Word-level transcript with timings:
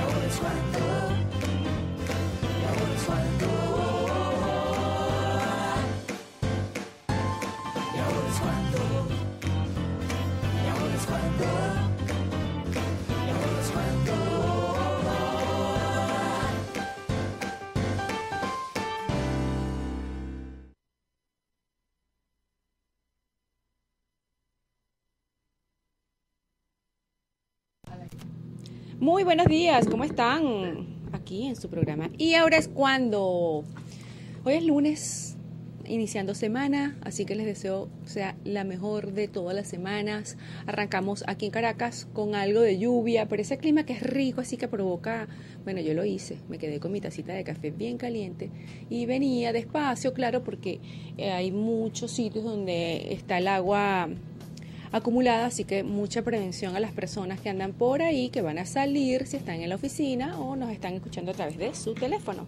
ahora 0.00 0.26
es 0.26 0.36
cuando, 0.36 0.72
y 0.76 0.76
ahora 0.78 1.37
Muy 29.00 29.22
buenos 29.22 29.46
días, 29.46 29.86
¿cómo 29.86 30.02
están? 30.02 30.88
Aquí 31.12 31.46
en 31.46 31.54
su 31.54 31.70
programa. 31.70 32.10
Y 32.18 32.34
ahora 32.34 32.56
es 32.56 32.66
cuando. 32.66 33.62
Hoy 34.42 34.54
es 34.54 34.64
lunes, 34.64 35.36
iniciando 35.84 36.34
semana, 36.34 36.98
así 37.02 37.24
que 37.24 37.36
les 37.36 37.46
deseo 37.46 37.88
sea 38.06 38.34
la 38.42 38.64
mejor 38.64 39.12
de 39.12 39.28
todas 39.28 39.54
las 39.54 39.68
semanas. 39.68 40.36
Arrancamos 40.66 41.22
aquí 41.28 41.46
en 41.46 41.52
Caracas 41.52 42.08
con 42.12 42.34
algo 42.34 42.60
de 42.60 42.80
lluvia, 42.80 43.28
pero 43.28 43.40
ese 43.40 43.56
clima 43.56 43.86
que 43.86 43.92
es 43.92 44.02
rico, 44.02 44.40
así 44.40 44.56
que 44.56 44.66
provoca. 44.66 45.28
Bueno, 45.62 45.80
yo 45.80 45.94
lo 45.94 46.04
hice, 46.04 46.38
me 46.48 46.58
quedé 46.58 46.80
con 46.80 46.90
mi 46.90 47.00
tacita 47.00 47.34
de 47.34 47.44
café 47.44 47.70
bien 47.70 47.98
caliente 47.98 48.50
y 48.90 49.06
venía 49.06 49.52
despacio, 49.52 50.12
claro, 50.12 50.42
porque 50.42 50.80
eh, 51.16 51.30
hay 51.30 51.52
muchos 51.52 52.10
sitios 52.10 52.42
donde 52.44 53.12
está 53.12 53.38
el 53.38 53.46
agua 53.46 54.08
acumulada, 54.92 55.46
así 55.46 55.64
que 55.64 55.82
mucha 55.82 56.22
prevención 56.22 56.76
a 56.76 56.80
las 56.80 56.92
personas 56.92 57.40
que 57.40 57.48
andan 57.48 57.72
por 57.72 58.02
ahí, 58.02 58.30
que 58.30 58.42
van 58.42 58.58
a 58.58 58.66
salir 58.66 59.26
si 59.26 59.36
están 59.36 59.60
en 59.60 59.68
la 59.68 59.76
oficina 59.76 60.38
o 60.40 60.56
nos 60.56 60.70
están 60.70 60.94
escuchando 60.94 61.32
a 61.32 61.34
través 61.34 61.58
de 61.58 61.74
su 61.74 61.94
teléfono. 61.94 62.46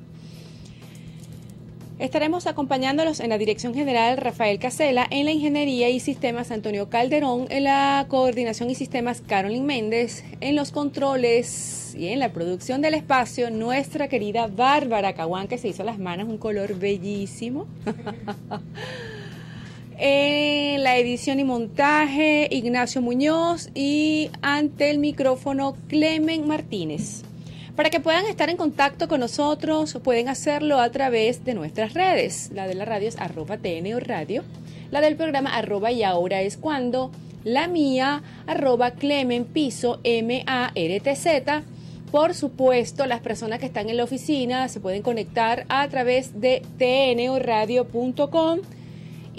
Estaremos 2.00 2.46
acompañándolos 2.46 3.20
en 3.20 3.28
la 3.28 3.36
Dirección 3.36 3.74
General 3.74 4.16
Rafael 4.16 4.58
Casela, 4.58 5.06
en 5.10 5.26
la 5.26 5.32
Ingeniería 5.32 5.90
y 5.90 6.00
Sistemas 6.00 6.50
Antonio 6.50 6.88
Calderón, 6.88 7.46
en 7.50 7.64
la 7.64 8.06
Coordinación 8.08 8.70
y 8.70 8.74
Sistemas 8.74 9.20
Carolyn 9.20 9.66
Méndez, 9.66 10.24
en 10.40 10.56
los 10.56 10.72
controles 10.72 11.94
y 11.94 12.08
en 12.08 12.18
la 12.18 12.32
producción 12.32 12.80
del 12.80 12.94
espacio 12.94 13.50
nuestra 13.50 14.08
querida 14.08 14.46
Bárbara 14.46 15.12
Caguán, 15.12 15.46
que 15.46 15.58
se 15.58 15.68
hizo 15.68 15.84
las 15.84 15.98
manos 15.98 16.26
un 16.26 16.38
color 16.38 16.74
bellísimo. 16.74 17.66
En 20.02 20.82
la 20.82 20.96
edición 20.96 21.40
y 21.40 21.44
montaje, 21.44 22.48
Ignacio 22.50 23.02
Muñoz 23.02 23.68
y 23.74 24.30
ante 24.40 24.88
el 24.88 24.96
micrófono, 24.96 25.76
Clemen 25.88 26.48
Martínez. 26.48 27.20
Para 27.76 27.90
que 27.90 28.00
puedan 28.00 28.24
estar 28.24 28.48
en 28.48 28.56
contacto 28.56 29.08
con 29.08 29.20
nosotros, 29.20 29.98
pueden 30.02 30.30
hacerlo 30.30 30.78
a 30.78 30.90
través 30.90 31.44
de 31.44 31.52
nuestras 31.52 31.92
redes. 31.92 32.50
La 32.54 32.66
de 32.66 32.76
la 32.76 32.86
radio 32.86 33.08
es 33.08 33.18
arroba 33.18 33.58
TNO 33.58 34.00
Radio, 34.00 34.42
la 34.90 35.02
del 35.02 35.16
programa 35.16 35.54
arroba 35.54 35.92
y 35.92 36.02
ahora 36.02 36.40
es 36.40 36.56
cuando, 36.56 37.10
la 37.44 37.68
mía 37.68 38.22
arroba 38.46 38.92
Clemen 38.92 39.44
Piso 39.44 40.00
M-A-R-T-Z. 40.02 41.62
Por 42.10 42.32
supuesto, 42.32 43.04
las 43.04 43.20
personas 43.20 43.58
que 43.58 43.66
están 43.66 43.90
en 43.90 43.98
la 43.98 44.04
oficina 44.04 44.66
se 44.68 44.80
pueden 44.80 45.02
conectar 45.02 45.66
a 45.68 45.86
través 45.88 46.40
de 46.40 46.62
tnoradio.com 46.78 48.60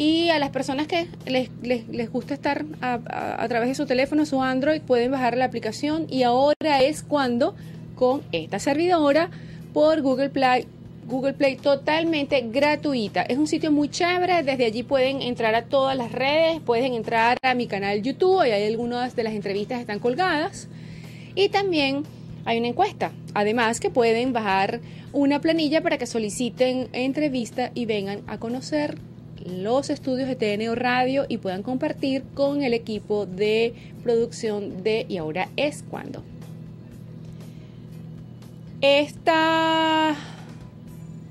y 0.01 0.31
a 0.31 0.39
las 0.39 0.49
personas 0.49 0.87
que 0.87 1.05
les, 1.27 1.51
les, 1.61 1.87
les 1.87 2.11
gusta 2.11 2.33
estar 2.33 2.65
a, 2.81 3.47
través 3.47 3.69
de 3.69 3.75
su 3.75 3.85
teléfono, 3.85 4.25
su 4.25 4.41
Android, 4.41 4.81
pueden 4.81 5.11
bajar 5.11 5.37
la 5.37 5.45
aplicación 5.45 6.07
y 6.09 6.23
ahora 6.23 6.81
es 6.81 7.03
cuando 7.03 7.53
con 7.93 8.23
esta 8.31 8.57
servidora 8.57 9.29
por 9.73 10.01
Google 10.01 10.31
Play. 10.31 10.65
Google 11.05 11.33
Play 11.33 11.55
totalmente 11.55 12.41
gratuita. 12.51 13.21
Es 13.21 13.37
un 13.37 13.45
sitio 13.45 13.71
muy 13.71 13.89
chévere. 13.89 14.41
Desde 14.41 14.65
allí 14.65 14.81
pueden 14.81 15.21
entrar 15.21 15.53
a 15.53 15.65
todas 15.65 15.95
las 15.95 16.11
redes, 16.11 16.61
pueden 16.61 16.95
entrar 16.95 17.37
a 17.43 17.53
mi 17.53 17.67
canal 17.67 18.01
YouTube 18.01 18.43
y 18.47 18.49
hay 18.49 18.65
algunas 18.71 19.15
de 19.15 19.23
las 19.23 19.33
entrevistas 19.33 19.77
que 19.77 19.81
están 19.81 19.99
colgadas. 19.99 20.67
Y 21.35 21.49
también 21.49 22.05
hay 22.45 22.57
una 22.57 22.69
encuesta. 22.69 23.11
Además 23.35 23.79
que 23.79 23.91
pueden 23.91 24.33
bajar 24.33 24.79
una 25.13 25.41
planilla 25.41 25.81
para 25.81 25.99
que 25.99 26.07
soliciten 26.07 26.89
entrevista 26.91 27.69
y 27.75 27.85
vengan 27.85 28.21
a 28.25 28.39
conocer 28.39 28.97
los 29.45 29.89
estudios 29.89 30.27
de 30.27 30.35
TNO 30.35 30.75
Radio 30.75 31.25
y 31.27 31.37
puedan 31.37 31.63
compartir 31.63 32.23
con 32.33 32.63
el 32.63 32.73
equipo 32.73 33.25
de 33.25 33.73
producción 34.03 34.83
de 34.83 35.05
Y 35.07 35.17
ahora 35.17 35.49
es 35.55 35.83
cuando. 35.89 36.23
Esta, 38.81 40.15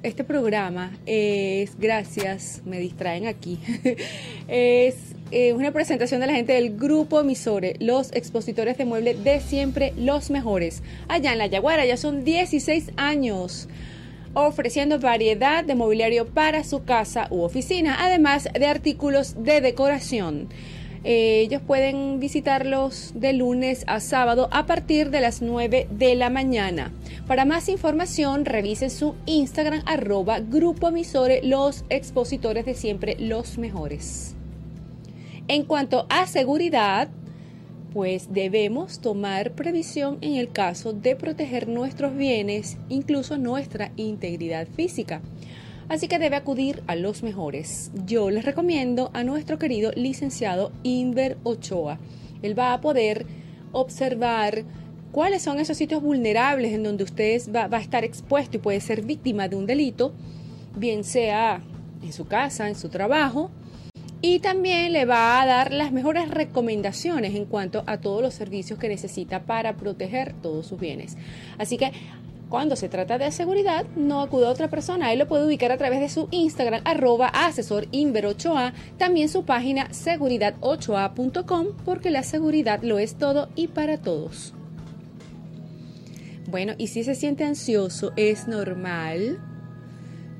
este 0.02 0.22
programa 0.22 0.96
es, 1.06 1.76
gracias, 1.78 2.62
me 2.64 2.78
distraen 2.78 3.26
aquí, 3.26 3.58
es 4.48 5.14
una 5.54 5.72
presentación 5.72 6.20
de 6.20 6.28
la 6.28 6.34
gente 6.34 6.52
del 6.52 6.76
grupo 6.76 7.20
Emisore, 7.20 7.74
los 7.80 8.12
expositores 8.12 8.78
de 8.78 8.84
muebles 8.84 9.22
de 9.24 9.40
siempre, 9.40 9.92
los 9.96 10.30
mejores. 10.30 10.82
Allá 11.08 11.32
en 11.32 11.38
La 11.38 11.46
Yaguara 11.46 11.84
ya 11.86 11.96
son 11.96 12.24
16 12.24 12.92
años 12.96 13.68
ofreciendo 14.34 14.98
variedad 14.98 15.64
de 15.64 15.74
mobiliario 15.74 16.26
para 16.26 16.64
su 16.64 16.84
casa 16.84 17.26
u 17.30 17.42
oficina, 17.42 17.96
además 18.00 18.48
de 18.52 18.66
artículos 18.66 19.42
de 19.42 19.60
decoración. 19.60 20.48
Eh, 21.02 21.40
ellos 21.40 21.62
pueden 21.66 22.20
visitarlos 22.20 23.12
de 23.14 23.32
lunes 23.32 23.84
a 23.86 24.00
sábado 24.00 24.48
a 24.52 24.66
partir 24.66 25.10
de 25.10 25.22
las 25.22 25.40
9 25.40 25.88
de 25.90 26.14
la 26.14 26.28
mañana. 26.28 26.92
Para 27.26 27.46
más 27.46 27.70
información, 27.70 28.44
revisen 28.44 28.90
su 28.90 29.14
Instagram 29.24 29.82
arroba 29.86 30.40
Grupo 30.40 30.88
Emisore, 30.88 31.40
los 31.42 31.84
expositores 31.88 32.66
de 32.66 32.74
siempre, 32.74 33.16
los 33.18 33.56
mejores. 33.56 34.34
En 35.48 35.64
cuanto 35.64 36.06
a 36.10 36.26
seguridad, 36.26 37.08
pues 37.92 38.32
debemos 38.32 39.00
tomar 39.00 39.52
previsión 39.52 40.18
en 40.20 40.34
el 40.34 40.50
caso 40.50 40.92
de 40.92 41.16
proteger 41.16 41.68
nuestros 41.68 42.16
bienes, 42.16 42.76
incluso 42.88 43.36
nuestra 43.36 43.92
integridad 43.96 44.66
física. 44.68 45.20
Así 45.88 46.06
que 46.06 46.20
debe 46.20 46.36
acudir 46.36 46.82
a 46.86 46.94
los 46.94 47.24
mejores. 47.24 47.90
Yo 48.06 48.30
les 48.30 48.44
recomiendo 48.44 49.10
a 49.12 49.24
nuestro 49.24 49.58
querido 49.58 49.90
licenciado 49.96 50.70
Inver 50.84 51.36
Ochoa. 51.42 51.98
Él 52.42 52.56
va 52.56 52.72
a 52.72 52.80
poder 52.80 53.26
observar 53.72 54.64
cuáles 55.10 55.42
son 55.42 55.58
esos 55.58 55.76
sitios 55.76 56.00
vulnerables 56.00 56.72
en 56.72 56.84
donde 56.84 57.02
usted 57.02 57.42
va, 57.54 57.66
va 57.66 57.78
a 57.78 57.82
estar 57.82 58.04
expuesto 58.04 58.56
y 58.56 58.60
puede 58.60 58.80
ser 58.80 59.02
víctima 59.02 59.48
de 59.48 59.56
un 59.56 59.66
delito, 59.66 60.12
bien 60.76 61.02
sea 61.02 61.60
en 62.02 62.12
su 62.12 62.26
casa, 62.28 62.68
en 62.68 62.76
su 62.76 62.88
trabajo, 62.88 63.50
y 64.22 64.40
también 64.40 64.92
le 64.92 65.04
va 65.04 65.40
a 65.40 65.46
dar 65.46 65.72
las 65.72 65.92
mejores 65.92 66.28
recomendaciones 66.28 67.34
en 67.34 67.46
cuanto 67.46 67.82
a 67.86 67.98
todos 67.98 68.22
los 68.22 68.34
servicios 68.34 68.78
que 68.78 68.88
necesita 68.88 69.42
para 69.44 69.76
proteger 69.76 70.34
todos 70.42 70.66
sus 70.66 70.78
bienes. 70.78 71.16
Así 71.58 71.78
que 71.78 71.92
cuando 72.50 72.74
se 72.74 72.88
trata 72.88 73.16
de 73.16 73.30
seguridad, 73.30 73.86
no 73.94 74.20
acude 74.20 74.46
a 74.46 74.50
otra 74.50 74.68
persona. 74.68 75.12
Él 75.12 75.20
lo 75.20 75.28
puede 75.28 75.46
ubicar 75.46 75.70
a 75.70 75.78
través 75.78 76.00
de 76.00 76.08
su 76.08 76.26
Instagram, 76.32 76.82
arroba 76.84 77.28
asesor 77.28 77.88
Inver8A, 77.92 78.72
también 78.98 79.28
su 79.28 79.44
página 79.44 79.88
seguridad8a.com, 79.90 81.68
porque 81.84 82.10
la 82.10 82.24
seguridad 82.24 82.82
lo 82.82 82.98
es 82.98 83.14
todo 83.14 83.48
y 83.54 83.68
para 83.68 83.98
todos. 83.98 84.52
Bueno, 86.48 86.74
y 86.76 86.88
si 86.88 87.04
se 87.04 87.14
siente 87.14 87.44
ansioso, 87.44 88.12
es 88.16 88.48
normal 88.48 89.38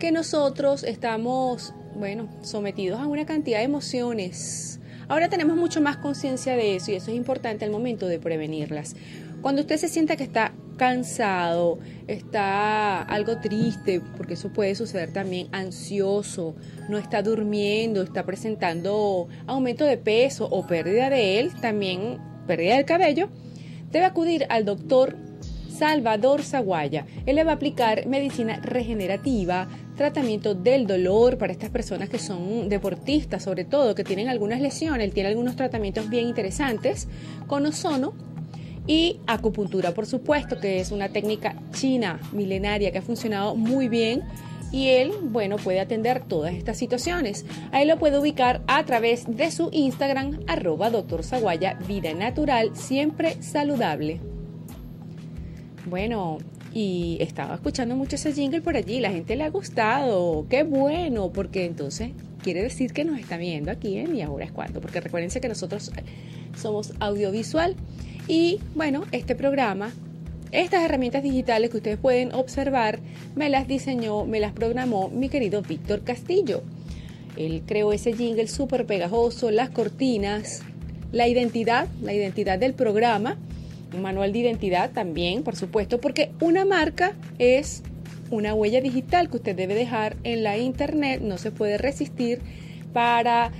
que 0.01 0.11
nosotros 0.11 0.83
estamos 0.83 1.73
bueno, 1.95 2.28
sometidos 2.43 3.01
a 3.01 3.06
una 3.06 3.27
cantidad 3.27 3.59
de 3.59 3.65
emociones. 3.65 4.81
Ahora 5.09 5.28
tenemos 5.28 5.56
mucho 5.56 5.81
más 5.81 5.97
conciencia 5.97 6.55
de 6.55 6.77
eso 6.77 6.93
y 6.93 6.95
eso 6.95 7.11
es 7.11 7.17
importante 7.17 7.65
al 7.65 7.71
momento 7.71 8.06
de 8.06 8.19
prevenirlas. 8.19 8.95
Cuando 9.43 9.62
usted 9.62 9.76
se 9.76 9.88
sienta 9.88 10.17
que 10.17 10.23
está 10.23 10.53
cansado, 10.76 11.79
está 12.06 13.03
algo 13.03 13.38
triste, 13.38 14.00
porque 14.17 14.35
eso 14.35 14.50
puede 14.50 14.75
suceder 14.75 15.12
también, 15.12 15.49
ansioso, 15.53 16.55
no 16.88 16.97
está 16.97 17.23
durmiendo, 17.23 18.03
está 18.03 18.25
presentando 18.25 19.29
aumento 19.47 19.85
de 19.85 19.97
peso 19.97 20.47
o 20.50 20.67
pérdida 20.67 21.11
de 21.11 21.41
él, 21.41 21.53
también 21.61 22.19
pérdida 22.47 22.76
del 22.76 22.85
cabello, 22.85 23.31
debe 23.91 24.05
acudir 24.05 24.47
al 24.49 24.64
doctor 24.64 25.17
Salvador 25.81 26.43
Zaguaya. 26.43 27.06
Él 27.25 27.37
le 27.37 27.44
va 27.44 27.53
a 27.53 27.55
aplicar 27.55 28.06
medicina 28.06 28.61
regenerativa, 28.62 29.67
tratamiento 29.97 30.55
del 30.55 30.87
dolor 30.87 31.38
para 31.38 31.55
estas 31.55 31.71
personas 31.71 32.11
que 32.11 32.19
son 32.19 32.69
deportistas, 32.69 33.43
sobre 33.43 33.65
todo, 33.65 33.94
que 33.94 34.05
tienen 34.05 34.29
algunas 34.29 34.61
lesiones. 34.61 35.06
Él 35.06 35.15
tiene 35.15 35.31
algunos 35.31 35.56
tratamientos 35.56 36.11
bien 36.11 36.29
interesantes 36.29 37.09
con 37.47 37.65
ozono 37.65 38.12
y 38.87 39.21
acupuntura, 39.27 39.94
por 39.94 40.05
supuesto, 40.05 40.61
que 40.61 40.81
es 40.81 40.93
una 40.93 41.09
técnica 41.09 41.56
china 41.73 42.21
milenaria 42.33 42.93
que 42.93 42.99
ha 42.99 43.03
funcionado 43.03 43.56
muy 43.56 43.88
bien 43.88 44.23
y 44.73 44.88
él, 44.88 45.12
bueno, 45.23 45.56
puede 45.56 45.81
atender 45.81 46.25
todas 46.25 46.53
estas 46.53 46.76
situaciones. 46.76 47.47
Ahí 47.73 47.87
lo 47.87 47.99
puede 47.99 48.19
ubicar 48.19 48.61
a 48.67 48.85
través 48.85 49.25
de 49.35 49.50
su 49.50 49.71
Instagram, 49.73 50.41
arroba 50.47 50.91
doctor 50.91 51.25
Zaguaya, 51.25 51.79
vida 51.88 52.12
natural, 52.12 52.76
siempre 52.76 53.43
saludable. 53.43 54.30
Bueno, 55.87 56.38
y 56.73 57.17
estaba 57.21 57.55
escuchando 57.55 57.97
mucho 57.97 58.17
ese 58.17 58.32
jingle 58.32 58.61
por 58.61 58.77
allí, 58.77 59.00
la 59.00 59.11
gente 59.11 59.37
le 59.37 59.44
ha 59.44 59.50
gustado, 59.50 60.47
qué 60.49 60.62
bueno, 60.62 61.31
porque 61.32 61.65
entonces 61.65 62.11
quiere 62.43 62.62
decir 62.62 62.93
que 62.93 63.05
nos 63.05 63.19
está 63.19 63.37
viendo 63.37 63.71
aquí 63.71 63.99
en 63.99 64.15
Y 64.15 64.23
ahora 64.23 64.44
es 64.44 64.53
cuando, 64.53 64.81
porque 64.81 65.00
recuérdense 65.00 65.41
que 65.41 65.49
nosotros 65.49 65.91
somos 66.56 66.93
audiovisual 67.00 67.77
y 68.29 68.61
bueno, 68.75 69.05
este 69.12 69.35
programa 69.35 69.93
estas 70.53 70.82
herramientas 70.82 71.23
digitales 71.23 71.71
que 71.71 71.77
ustedes 71.77 71.99
pueden 71.99 72.35
observar 72.35 72.99
me 73.37 73.49
las 73.49 73.69
diseñó, 73.69 74.25
me 74.25 74.41
las 74.41 74.53
programó 74.53 75.09
mi 75.09 75.29
querido 75.29 75.62
Víctor 75.62 76.03
Castillo. 76.03 76.62
Él 77.37 77.62
creó 77.65 77.93
ese 77.93 78.15
jingle 78.15 78.49
súper 78.49 78.85
pegajoso, 78.85 79.53
las 79.53 79.71
cortinas, 79.71 80.62
la 81.12 81.29
identidad, 81.29 81.87
la 82.03 82.12
identidad 82.12 82.59
del 82.59 82.75
programa, 82.75 83.37
manual 83.98 84.32
de 84.32 84.40
identidad 84.40 84.90
también, 84.90 85.42
por 85.42 85.56
supuesto, 85.56 86.00
porque 86.00 86.31
una 86.40 86.64
marca 86.64 87.14
es 87.38 87.82
una 88.31 88.54
huella 88.54 88.81
digital 88.81 89.28
que 89.28 89.38
usted 89.38 89.56
debe 89.56 89.75
dejar 89.75 90.16
en 90.22 90.42
la 90.42 90.56
internet, 90.58 91.20
no 91.22 91.38
se 91.38 91.50
puede 91.50 91.78
resistir 91.78 92.40
para 92.92 93.50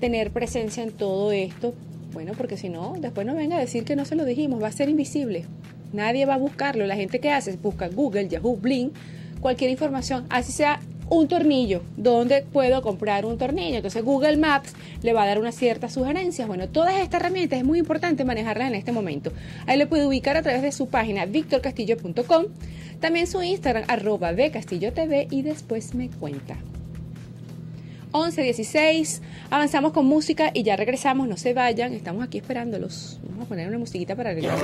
tener 0.00 0.30
presencia 0.30 0.82
en 0.82 0.92
todo 0.92 1.32
esto. 1.32 1.74
Bueno, 2.12 2.32
porque 2.36 2.56
si 2.56 2.68
no, 2.68 2.94
después 2.98 3.26
no 3.26 3.34
venga 3.34 3.56
a 3.56 3.60
decir 3.60 3.84
que 3.84 3.96
no 3.96 4.04
se 4.04 4.16
lo 4.16 4.24
dijimos, 4.24 4.62
va 4.62 4.68
a 4.68 4.72
ser 4.72 4.88
invisible. 4.88 5.44
Nadie 5.92 6.26
va 6.26 6.34
a 6.34 6.38
buscarlo. 6.38 6.86
La 6.86 6.96
gente 6.96 7.20
que 7.20 7.30
hace 7.30 7.56
busca 7.56 7.88
Google, 7.88 8.28
Yahoo, 8.28 8.56
Bling, 8.56 8.92
cualquier 9.40 9.70
información, 9.70 10.26
así 10.28 10.52
sea 10.52 10.80
un 11.10 11.26
tornillo, 11.26 11.82
¿dónde 11.96 12.44
puedo 12.50 12.80
comprar 12.82 13.26
un 13.26 13.36
tornillo? 13.36 13.76
Entonces 13.76 14.02
Google 14.02 14.36
Maps 14.36 14.74
le 15.02 15.12
va 15.12 15.24
a 15.24 15.26
dar 15.26 15.40
unas 15.40 15.56
ciertas 15.56 15.92
sugerencias. 15.92 16.46
Bueno, 16.46 16.68
todas 16.68 16.94
estas 17.00 17.20
herramientas 17.20 17.58
es 17.58 17.64
muy 17.64 17.80
importante 17.80 18.24
manejarlas 18.24 18.68
en 18.68 18.76
este 18.76 18.92
momento. 18.92 19.32
Ahí 19.66 19.76
le 19.76 19.86
puede 19.86 20.06
ubicar 20.06 20.36
a 20.36 20.42
través 20.42 20.62
de 20.62 20.72
su 20.72 20.88
página 20.88 21.26
victorcastillo.com, 21.26 22.44
también 23.00 23.26
su 23.26 23.42
Instagram 23.42 23.84
arroba 23.88 24.32
de 24.32 24.50
Castillo 24.52 24.92
TV 24.92 25.26
y 25.30 25.42
después 25.42 25.94
me 25.94 26.08
cuenta. 26.08 26.56
11.16, 28.12 29.20
avanzamos 29.50 29.92
con 29.92 30.06
música 30.06 30.50
y 30.54 30.62
ya 30.62 30.76
regresamos, 30.76 31.28
no 31.28 31.36
se 31.36 31.54
vayan, 31.54 31.92
estamos 31.92 32.24
aquí 32.24 32.38
esperándolos. 32.38 33.20
Vamos 33.28 33.46
a 33.46 33.48
poner 33.48 33.68
una 33.68 33.78
musiquita 33.78 34.16
para 34.16 34.32
regresar. 34.32 34.58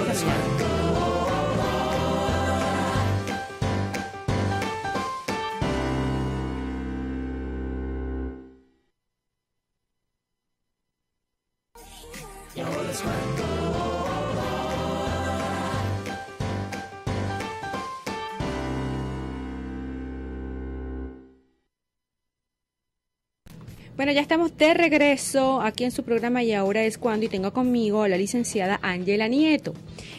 Bueno, 23.97 24.13
ya 24.13 24.21
estamos 24.21 24.55
de 24.59 24.75
regreso 24.75 25.63
aquí 25.63 25.85
en 25.85 25.91
su 25.91 26.03
programa 26.03 26.43
y 26.43 26.53
ahora 26.53 26.85
es 26.85 26.99
cuando 26.99 27.25
y 27.25 27.31
tengo 27.31 27.55
conmigo 27.55 28.03
a 28.03 28.09
la 28.09 28.19
licenciada 28.19 28.79
Ángela 28.83 29.27
Nieto. 29.27 29.73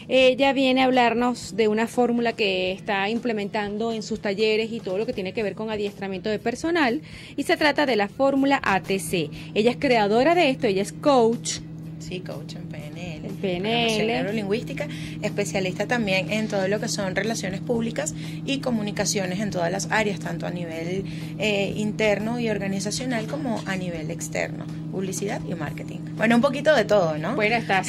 Ella 0.08 0.52
viene 0.52 0.82
a 0.82 0.86
hablarnos 0.86 1.54
de 1.54 1.68
una 1.68 1.86
fórmula 1.86 2.32
que 2.32 2.72
está 2.72 3.08
implementando 3.08 3.92
en 3.92 4.02
sus 4.02 4.18
talleres 4.20 4.72
y 4.72 4.80
todo 4.80 4.98
lo 4.98 5.06
que 5.06 5.12
tiene 5.12 5.32
que 5.32 5.44
ver 5.44 5.54
con 5.54 5.70
adiestramiento 5.70 6.28
de 6.28 6.40
personal 6.40 7.02
y 7.36 7.44
se 7.44 7.56
trata 7.56 7.86
de 7.86 7.94
la 7.94 8.08
fórmula 8.08 8.60
ATC. 8.64 9.30
Ella 9.54 9.70
es 9.70 9.76
creadora 9.76 10.34
de 10.34 10.50
esto, 10.50 10.66
ella 10.66 10.82
es 10.82 10.92
coach. 10.92 11.60
Sí, 11.98 12.20
coach 12.20 12.54
en 12.54 12.62
PNL. 12.68 13.26
En 13.26 13.36
PNL. 13.36 14.06
Neurolingüística, 14.06 14.86
especialista 15.22 15.86
también 15.86 16.30
en 16.30 16.48
todo 16.48 16.68
lo 16.68 16.80
que 16.80 16.88
son 16.88 17.14
relaciones 17.14 17.60
públicas 17.60 18.14
y 18.44 18.58
comunicaciones 18.58 19.40
en 19.40 19.50
todas 19.50 19.70
las 19.70 19.90
áreas, 19.90 20.20
tanto 20.20 20.46
a 20.46 20.50
nivel 20.50 21.04
eh, 21.38 21.72
interno 21.76 22.40
y 22.40 22.48
organizacional 22.48 23.26
como 23.26 23.60
a 23.66 23.76
nivel 23.76 24.10
externo, 24.10 24.64
publicidad 24.92 25.40
y 25.48 25.54
marketing. 25.54 25.98
Bueno, 26.16 26.36
un 26.36 26.42
poquito 26.42 26.74
de 26.74 26.84
todo, 26.84 27.18
¿no? 27.18 27.34
Bueno, 27.34 27.56
estás 27.56 27.88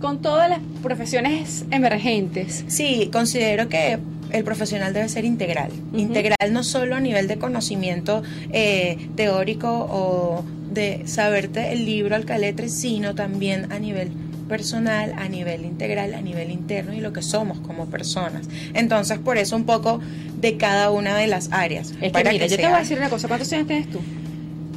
con 0.00 0.22
todas 0.22 0.48
las 0.48 0.60
profesiones 0.82 1.64
emergentes. 1.70 2.64
Sí, 2.68 3.08
considero 3.12 3.68
que 3.68 3.98
el 4.32 4.44
profesional 4.44 4.92
debe 4.92 5.08
ser 5.08 5.24
integral. 5.24 5.70
Integral 5.92 6.52
no 6.52 6.62
solo 6.62 6.96
a 6.96 7.00
nivel 7.00 7.28
de 7.28 7.38
conocimiento 7.38 8.22
eh, 8.52 9.08
teórico 9.16 9.68
o 9.90 10.44
de 10.70 11.02
saberte 11.06 11.72
el 11.72 11.84
libro 11.84 12.14
al 12.16 12.24
caletre, 12.24 12.68
sino 12.68 13.14
también 13.14 13.70
a 13.72 13.78
nivel 13.78 14.10
personal, 14.48 15.14
a 15.16 15.28
nivel 15.28 15.64
integral, 15.64 16.12
a 16.14 16.20
nivel 16.20 16.50
interno 16.50 16.92
y 16.92 17.00
lo 17.00 17.12
que 17.12 17.22
somos 17.22 17.60
como 17.60 17.86
personas. 17.86 18.48
Entonces, 18.74 19.18
por 19.18 19.38
eso 19.38 19.54
un 19.56 19.64
poco 19.64 20.00
de 20.40 20.56
cada 20.56 20.90
una 20.90 21.16
de 21.16 21.26
las 21.28 21.50
áreas. 21.52 21.90
Es 21.92 21.96
que 21.98 22.10
para 22.10 22.32
mira, 22.32 22.44
que 22.44 22.50
yo 22.50 22.56
te 22.56 22.66
voy 22.66 22.74
a 22.74 22.78
decir 22.80 22.98
una 22.98 23.08
cosa, 23.10 23.28
¿cuántos 23.28 23.52
años 23.52 23.66
tienes 23.68 23.88
tú? 23.90 24.00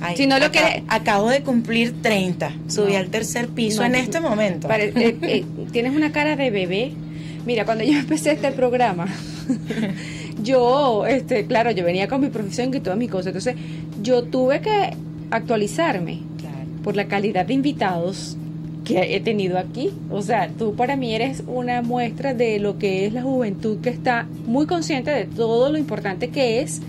Ay, 0.01 0.15
si 0.17 0.27
no 0.27 0.37
lo 0.37 0.45
acá- 0.45 0.59
quieres- 0.59 0.83
Acabo 0.89 1.29
de 1.29 1.41
cumplir 1.43 1.93
30. 2.01 2.51
Subí 2.67 2.91
No. 2.93 2.97
al 2.99 3.07
tercer 3.07 3.47
piso 3.47 3.79
No, 3.81 3.87
en 3.87 3.95
este 3.95 4.19
momento. 4.19 4.69
Eh, 4.71 4.91
eh, 5.21 5.45
tienes 5.71 5.95
una 5.95 6.11
cara 6.11 6.35
de 6.35 6.51
bebé. 6.51 6.91
Mira, 7.45 7.65
cuando 7.65 7.83
yo 7.83 7.97
empecé 7.97 8.31
este 8.33 8.51
programa, 8.51 9.07
yo, 10.43 11.05
este, 11.05 11.45
claro, 11.45 11.71
yo 11.71 11.83
venía 11.83 12.07
con 12.07 12.21
mi 12.21 12.27
profesión 12.29 12.73
y 12.73 12.79
todas 12.79 12.97
mis 12.97 13.09
cosas. 13.09 13.27
Entonces, 13.27 13.55
yo 14.01 14.23
tuve 14.23 14.61
que 14.61 14.91
actualizarme 15.33 16.19
por 16.83 16.95
la 16.95 17.07
calidad 17.07 17.45
de 17.45 17.53
invitados 17.53 18.37
que 18.83 19.15
he 19.15 19.19
tenido 19.19 19.57
aquí. 19.57 19.91
O 20.09 20.21
sea, 20.21 20.49
tú 20.49 20.75
para 20.75 20.95
mí 20.95 21.15
eres 21.15 21.43
una 21.47 21.81
muestra 21.81 22.33
de 22.33 22.59
lo 22.59 22.77
que 22.77 23.05
es 23.05 23.13
la 23.13 23.21
juventud 23.21 23.79
que 23.81 23.89
está 23.89 24.27
muy 24.45 24.65
consciente 24.65 25.11
de 25.11 25.25
todo 25.25 25.71
lo 25.71 25.77
importante 25.77 26.29
que 26.29 26.61
es 26.61 26.81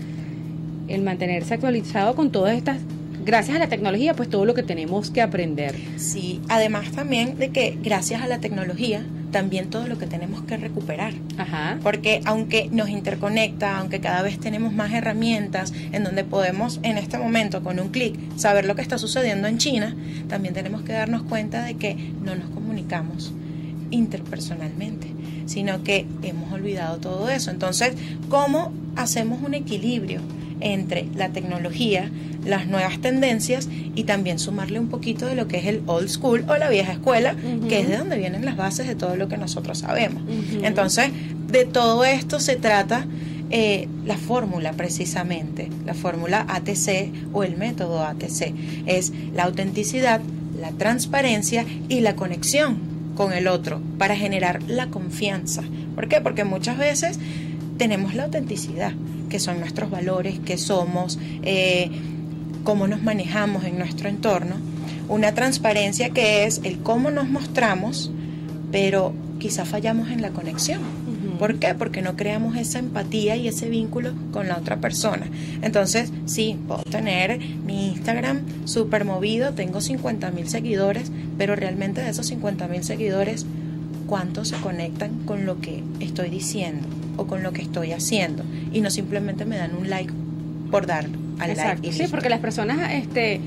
el 0.87 1.01
mantenerse 1.01 1.53
actualizado 1.53 2.15
con 2.15 2.31
todas 2.31 2.55
estas, 2.55 2.77
gracias 3.25 3.55
a 3.55 3.59
la 3.59 3.67
tecnología, 3.67 4.13
pues 4.13 4.29
todo 4.29 4.45
lo 4.45 4.53
que 4.53 4.63
tenemos 4.63 5.09
que 5.09 5.21
aprender. 5.21 5.73
Sí, 5.97 6.41
además 6.47 6.91
también 6.91 7.37
de 7.39 7.49
que 7.49 7.77
gracias 7.81 8.21
a 8.21 8.27
la 8.27 8.39
tecnología, 8.39 9.03
también 9.35 9.69
todo 9.69 9.85
lo 9.85 9.97
que 9.97 10.07
tenemos 10.07 10.43
que 10.43 10.55
recuperar. 10.55 11.11
Ajá. 11.37 11.77
Porque 11.83 12.21
aunque 12.23 12.69
nos 12.71 12.87
interconecta, 12.87 13.79
aunque 13.79 13.99
cada 13.99 14.21
vez 14.21 14.39
tenemos 14.39 14.71
más 14.71 14.93
herramientas 14.93 15.73
en 15.91 16.05
donde 16.05 16.23
podemos 16.23 16.79
en 16.83 16.97
este 16.97 17.17
momento 17.17 17.61
con 17.61 17.81
un 17.81 17.89
clic 17.89 18.15
saber 18.37 18.63
lo 18.63 18.77
que 18.77 18.81
está 18.81 18.97
sucediendo 18.97 19.49
en 19.49 19.57
China, 19.57 19.93
también 20.29 20.53
tenemos 20.53 20.83
que 20.83 20.93
darnos 20.93 21.21
cuenta 21.23 21.65
de 21.65 21.73
que 21.73 22.13
no 22.23 22.33
nos 22.33 22.49
comunicamos 22.51 23.33
interpersonalmente, 23.91 25.07
sino 25.47 25.83
que 25.83 26.05
hemos 26.23 26.53
olvidado 26.53 26.99
todo 26.99 27.29
eso. 27.29 27.51
Entonces, 27.51 27.91
¿cómo 28.29 28.71
hacemos 28.95 29.41
un 29.43 29.53
equilibrio 29.53 30.21
entre 30.61 31.07
la 31.15 31.29
tecnología, 31.29 32.09
las 32.45 32.67
nuevas 32.67 32.99
tendencias 32.99 33.67
y 33.95 34.03
también 34.03 34.39
sumarle 34.39 34.79
un 34.79 34.87
poquito 34.87 35.25
de 35.25 35.35
lo 35.35 35.47
que 35.47 35.57
es 35.57 35.65
el 35.65 35.81
old 35.87 36.09
school 36.09 36.45
o 36.47 36.57
la 36.57 36.69
vieja 36.69 36.93
escuela, 36.93 37.35
que 37.69 37.79
es 37.79 37.87
de 37.87 37.97
donde 37.97 38.17
vienen 38.17 38.45
las 38.45 38.57
bases 38.57 38.87
de 38.87 38.95
todo 38.95 39.15
lo 39.15 39.27
que 39.27 39.37
nosotros 39.37 39.79
sabemos? 39.79 40.21
Entonces, 40.61 41.11
de 41.51 41.65
todo 41.65 42.05
esto 42.05 42.39
se 42.39 42.55
trata 42.55 43.05
eh, 43.51 43.87
la 44.05 44.17
fórmula 44.17 44.73
precisamente, 44.73 45.69
la 45.85 45.93
fórmula 45.93 46.45
ATC 46.49 47.11
o 47.31 47.43
el 47.43 47.57
método 47.57 48.03
ATC. 48.03 48.53
Es 48.85 49.13
la 49.33 49.43
autenticidad, 49.43 50.21
la 50.59 50.71
transparencia 50.71 51.65
y 51.87 52.01
la 52.01 52.15
conexión 52.15 52.77
con 53.15 53.33
el 53.33 53.47
otro 53.47 53.81
para 53.97 54.15
generar 54.15 54.63
la 54.63 54.87
confianza. 54.87 55.63
¿Por 55.93 56.07
qué? 56.07 56.21
Porque 56.21 56.43
muchas 56.43 56.77
veces 56.77 57.19
tenemos 57.77 58.15
la 58.15 58.25
autenticidad, 58.25 58.93
que 59.29 59.39
son 59.39 59.59
nuestros 59.59 59.89
valores, 59.89 60.39
que 60.39 60.57
somos, 60.57 61.19
eh, 61.43 61.89
cómo 62.63 62.87
nos 62.87 63.01
manejamos 63.01 63.63
en 63.63 63.77
nuestro 63.77 64.09
entorno. 64.09 64.55
Una 65.07 65.33
transparencia 65.33 66.09
que 66.09 66.45
es 66.45 66.61
el 66.63 66.79
cómo 66.79 67.11
nos 67.11 67.29
mostramos, 67.29 68.11
pero 68.71 69.13
quizá 69.39 69.65
fallamos 69.65 70.09
en 70.09 70.21
la 70.21 70.31
conexión. 70.31 70.81
¿Por 71.39 71.59
qué? 71.59 71.75
Porque 71.75 72.01
no 72.01 72.15
creamos 72.15 72.55
esa 72.55 72.79
empatía 72.79 73.35
y 73.35 73.47
ese 73.47 73.69
vínculo 73.69 74.13
con 74.31 74.47
la 74.47 74.57
otra 74.57 74.77
persona. 74.77 75.27
Entonces, 75.61 76.11
sí, 76.25 76.57
puedo 76.67 76.83
tener 76.83 77.39
mi 77.39 77.89
Instagram 77.89 78.39
súper 78.65 79.03
movido, 79.05 79.53
tengo 79.53 79.81
50 79.81 80.31
mil 80.31 80.47
seguidores, 80.47 81.11
pero 81.37 81.55
realmente 81.55 82.01
de 82.01 82.09
esos 82.09 82.27
50 82.27 82.67
mil 82.67 82.83
seguidores, 82.83 83.45
¿cuántos 84.07 84.47
se 84.47 84.55
conectan 84.57 85.11
con 85.25 85.45
lo 85.45 85.59
que 85.59 85.83
estoy 85.99 86.29
diciendo 86.29 86.87
o 87.17 87.25
con 87.27 87.43
lo 87.43 87.51
que 87.53 87.61
estoy 87.61 87.91
haciendo? 87.91 88.43
Y 88.71 88.81
no 88.81 88.89
simplemente 88.89 89.45
me 89.45 89.57
dan 89.57 89.75
un 89.75 89.89
like 89.89 90.11
por 90.71 90.85
dar 90.87 91.05
al 91.39 91.49
Exacto. 91.49 91.73
like. 91.83 91.87
y 91.87 91.91
Sí, 91.91 91.99
listo. 91.99 92.11
porque 92.15 92.29
las 92.29 92.39
personas 92.39 92.91
este, 92.93 93.41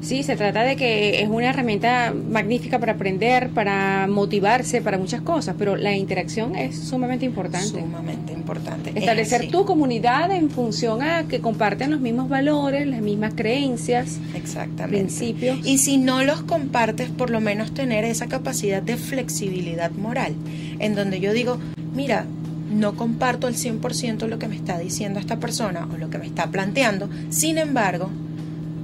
Sí, 0.00 0.22
se 0.22 0.36
trata 0.36 0.64
de 0.64 0.76
que 0.76 1.22
es 1.22 1.30
una 1.30 1.48
herramienta 1.48 2.12
magnífica 2.12 2.78
para 2.78 2.92
aprender, 2.92 3.48
para 3.48 4.06
motivarse, 4.06 4.82
para 4.82 4.98
muchas 4.98 5.22
cosas, 5.22 5.54
pero 5.58 5.76
la 5.76 5.96
interacción 5.96 6.56
es 6.56 6.78
sumamente 6.78 7.24
importante. 7.24 7.80
Sumamente 7.80 8.34
importante. 8.34 8.90
Es 8.90 8.96
Establecer 8.96 9.40
así. 9.40 9.50
tu 9.50 9.64
comunidad 9.64 10.30
en 10.30 10.50
función 10.50 11.00
a 11.00 11.22
que 11.26 11.40
comparten 11.40 11.90
los 11.90 12.00
mismos 12.00 12.28
valores, 12.28 12.86
las 12.86 13.00
mismas 13.00 13.32
creencias, 13.34 14.18
Exactamente. 14.34 14.98
principios. 14.98 15.58
Y 15.66 15.78
si 15.78 15.96
no 15.96 16.22
los 16.22 16.42
compartes, 16.42 17.08
por 17.08 17.30
lo 17.30 17.40
menos 17.40 17.72
tener 17.72 18.04
esa 18.04 18.26
capacidad 18.26 18.82
de 18.82 18.98
flexibilidad 18.98 19.90
moral, 19.92 20.34
en 20.80 20.94
donde 20.94 21.18
yo 21.18 21.32
digo, 21.32 21.56
mira, 21.94 22.26
no 22.70 22.94
comparto 22.96 23.46
al 23.46 23.54
100% 23.54 24.26
lo 24.26 24.38
que 24.38 24.48
me 24.48 24.56
está 24.56 24.78
diciendo 24.78 25.20
esta 25.20 25.36
persona 25.38 25.88
o 25.92 25.96
lo 25.98 26.10
que 26.10 26.18
me 26.18 26.26
está 26.26 26.46
planteando, 26.50 27.08
sin 27.30 27.58
embargo, 27.58 28.10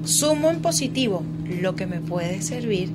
sumo 0.05 0.51
en 0.51 0.61
positivo 0.61 1.23
lo 1.61 1.75
que 1.77 1.87
me 1.87 2.01
puede 2.01 2.43
servir 2.43 2.91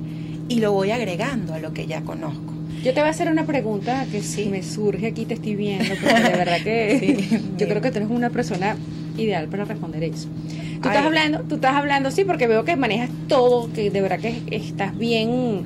y 0.48 0.60
lo 0.60 0.72
voy 0.72 0.90
agregando 0.92 1.54
a 1.54 1.58
lo 1.58 1.72
que 1.72 1.86
ya 1.86 2.02
conozco. 2.02 2.54
Yo 2.84 2.94
te 2.94 3.00
voy 3.00 3.08
a 3.08 3.10
hacer 3.10 3.28
una 3.30 3.44
pregunta 3.46 4.06
que 4.12 4.22
Sí. 4.22 4.46
me 4.50 4.62
surge 4.62 5.08
aquí, 5.08 5.24
te 5.24 5.34
estoy 5.34 5.56
viendo, 5.56 5.92
porque 6.00 6.14
de 6.22 6.36
verdad 6.36 6.60
que 6.62 6.98
Sí, 7.00 7.28
yo 7.30 7.38
bien. 7.56 7.68
creo 7.70 7.80
que 7.82 7.90
tú 7.90 7.96
eres 7.98 8.10
una 8.10 8.30
persona 8.30 8.76
ideal 9.18 9.48
para 9.48 9.64
responder 9.64 10.04
eso. 10.04 10.28
Tú 10.28 10.88
Ay. 10.88 10.90
estás 10.90 11.04
hablando, 11.06 11.40
tú 11.48 11.56
estás 11.56 11.74
hablando, 11.74 12.10
sí, 12.12 12.24
porque 12.24 12.46
veo 12.46 12.64
que 12.64 12.76
manejas 12.76 13.10
todo, 13.28 13.72
que 13.72 13.90
de 13.90 14.00
verdad 14.00 14.20
que 14.20 14.40
estás 14.52 14.96
bien, 14.96 15.62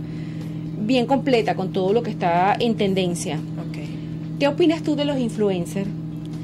bien 0.86 1.04
completa 1.06 1.54
con 1.56 1.72
todo 1.72 1.92
lo 1.92 2.02
que 2.02 2.10
está 2.10 2.56
en 2.58 2.76
tendencia. 2.76 3.36
Ok. 3.36 3.78
¿Qué 4.40 4.48
opinas 4.48 4.82
tú 4.82 4.96
de 4.96 5.04
los 5.04 5.18
influencers, 5.18 5.86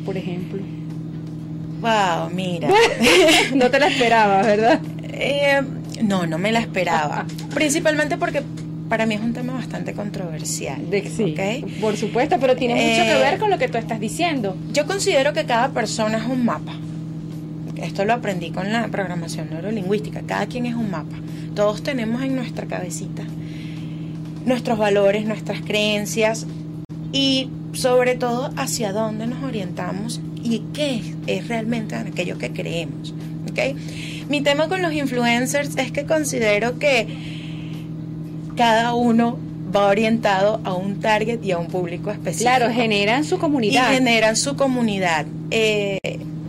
por 0.04 0.18
ejemplo? 0.18 0.60
Wow, 1.80 2.28
mira. 2.30 2.68
no 3.54 3.70
te 3.70 3.80
la 3.80 3.88
esperabas, 3.88 4.46
¿verdad? 4.46 4.80
Eh, 5.02 5.62
no, 6.02 6.26
no 6.26 6.36
me 6.36 6.52
la 6.52 6.60
esperaba. 6.60 7.24
Principalmente 7.54 8.18
porque 8.18 8.42
para 8.90 9.06
mí 9.06 9.14
es 9.14 9.22
un 9.22 9.32
tema 9.32 9.54
bastante 9.54 9.94
controversial. 9.94 10.90
De, 10.90 11.08
sí, 11.08 11.34
por 11.80 11.96
supuesto, 11.96 12.36
pero 12.38 12.54
tiene 12.54 12.74
mucho 12.74 13.02
Eh, 13.02 13.14
que 13.14 13.18
ver 13.18 13.38
con 13.38 13.48
lo 13.48 13.56
que 13.56 13.68
tú 13.68 13.78
estás 13.78 13.98
diciendo. 13.98 14.56
Yo 14.74 14.84
considero 14.86 15.32
que 15.32 15.46
cada 15.46 15.70
persona 15.70 16.18
es 16.18 16.26
un 16.26 16.44
mapa. 16.44 16.74
Esto 17.76 18.04
lo 18.04 18.12
aprendí 18.12 18.50
con 18.50 18.70
la 18.72 18.88
programación 18.88 19.48
neurolingüística. 19.48 20.20
Cada 20.26 20.46
quien 20.46 20.66
es 20.66 20.74
un 20.74 20.90
mapa. 20.90 21.16
Todos 21.54 21.82
tenemos 21.82 22.22
en 22.22 22.36
nuestra 22.36 22.66
cabecita 22.66 23.22
nuestros 24.44 24.78
valores, 24.78 25.24
nuestras 25.26 25.60
creencias 25.62 26.46
y 27.16 27.48
sobre 27.72 28.14
todo 28.14 28.50
hacia 28.58 28.92
dónde 28.92 29.26
nos 29.26 29.42
orientamos 29.42 30.20
y 30.42 30.58
qué 30.74 31.00
es 31.26 31.48
realmente 31.48 31.94
aquello 31.94 32.36
que 32.36 32.50
creemos. 32.52 33.14
¿ok? 33.50 33.74
Mi 34.28 34.42
tema 34.42 34.68
con 34.68 34.82
los 34.82 34.92
influencers 34.92 35.76
es 35.78 35.92
que 35.92 36.04
considero 36.04 36.78
que 36.78 37.06
cada 38.54 38.92
uno 38.92 39.38
va 39.74 39.86
orientado 39.86 40.60
a 40.64 40.74
un 40.74 41.00
target 41.00 41.42
y 41.42 41.52
a 41.52 41.58
un 41.58 41.68
público 41.68 42.10
específico 42.10 42.50
Claro, 42.50 42.70
generan 42.70 43.24
su 43.24 43.38
comunidad. 43.38 43.90
y 43.90 43.94
generan 43.94 44.36
su 44.36 44.54
comunidad. 44.56 45.24
Eh, 45.50 45.98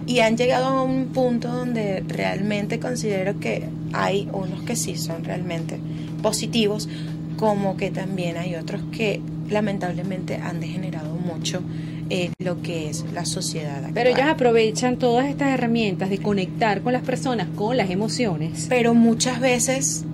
y 0.06 0.20
han 0.20 0.36
llegado 0.36 0.66
a 0.66 0.84
un 0.84 1.08
punto 1.08 1.48
donde 1.48 2.04
realmente 2.10 2.78
considero 2.80 3.40
que 3.40 3.64
hay 3.94 4.28
unos 4.34 4.64
que 4.64 4.76
sí 4.76 4.98
son 4.98 5.24
realmente 5.24 5.80
positivos, 6.22 6.90
como 7.38 7.78
que 7.78 7.90
también 7.90 8.36
hay 8.38 8.56
otros 8.56 8.82
que 8.92 9.22
lamentablemente 9.50 10.36
han 10.36 10.60
degenerado 10.60 11.16
mucho 11.16 11.62
eh, 12.10 12.32
lo 12.40 12.62
que 12.62 12.90
es 12.90 13.06
la 13.14 13.26
sociedad. 13.26 13.82
Pero 13.94 14.12
actual. 14.12 14.30
aprovechan 14.30 14.98
todas 14.98 15.28
estas 15.28 15.50
herramientas 15.50 16.10
de 16.10 16.20
conectar 16.20 16.82
con 16.82 16.94
las 16.94 17.04
personas, 17.04 17.48
con 17.56 17.76
las 17.76 17.90
emociones. 17.90 18.68
pero 18.70 18.94
muchas 18.94 19.40
veces 19.40 20.06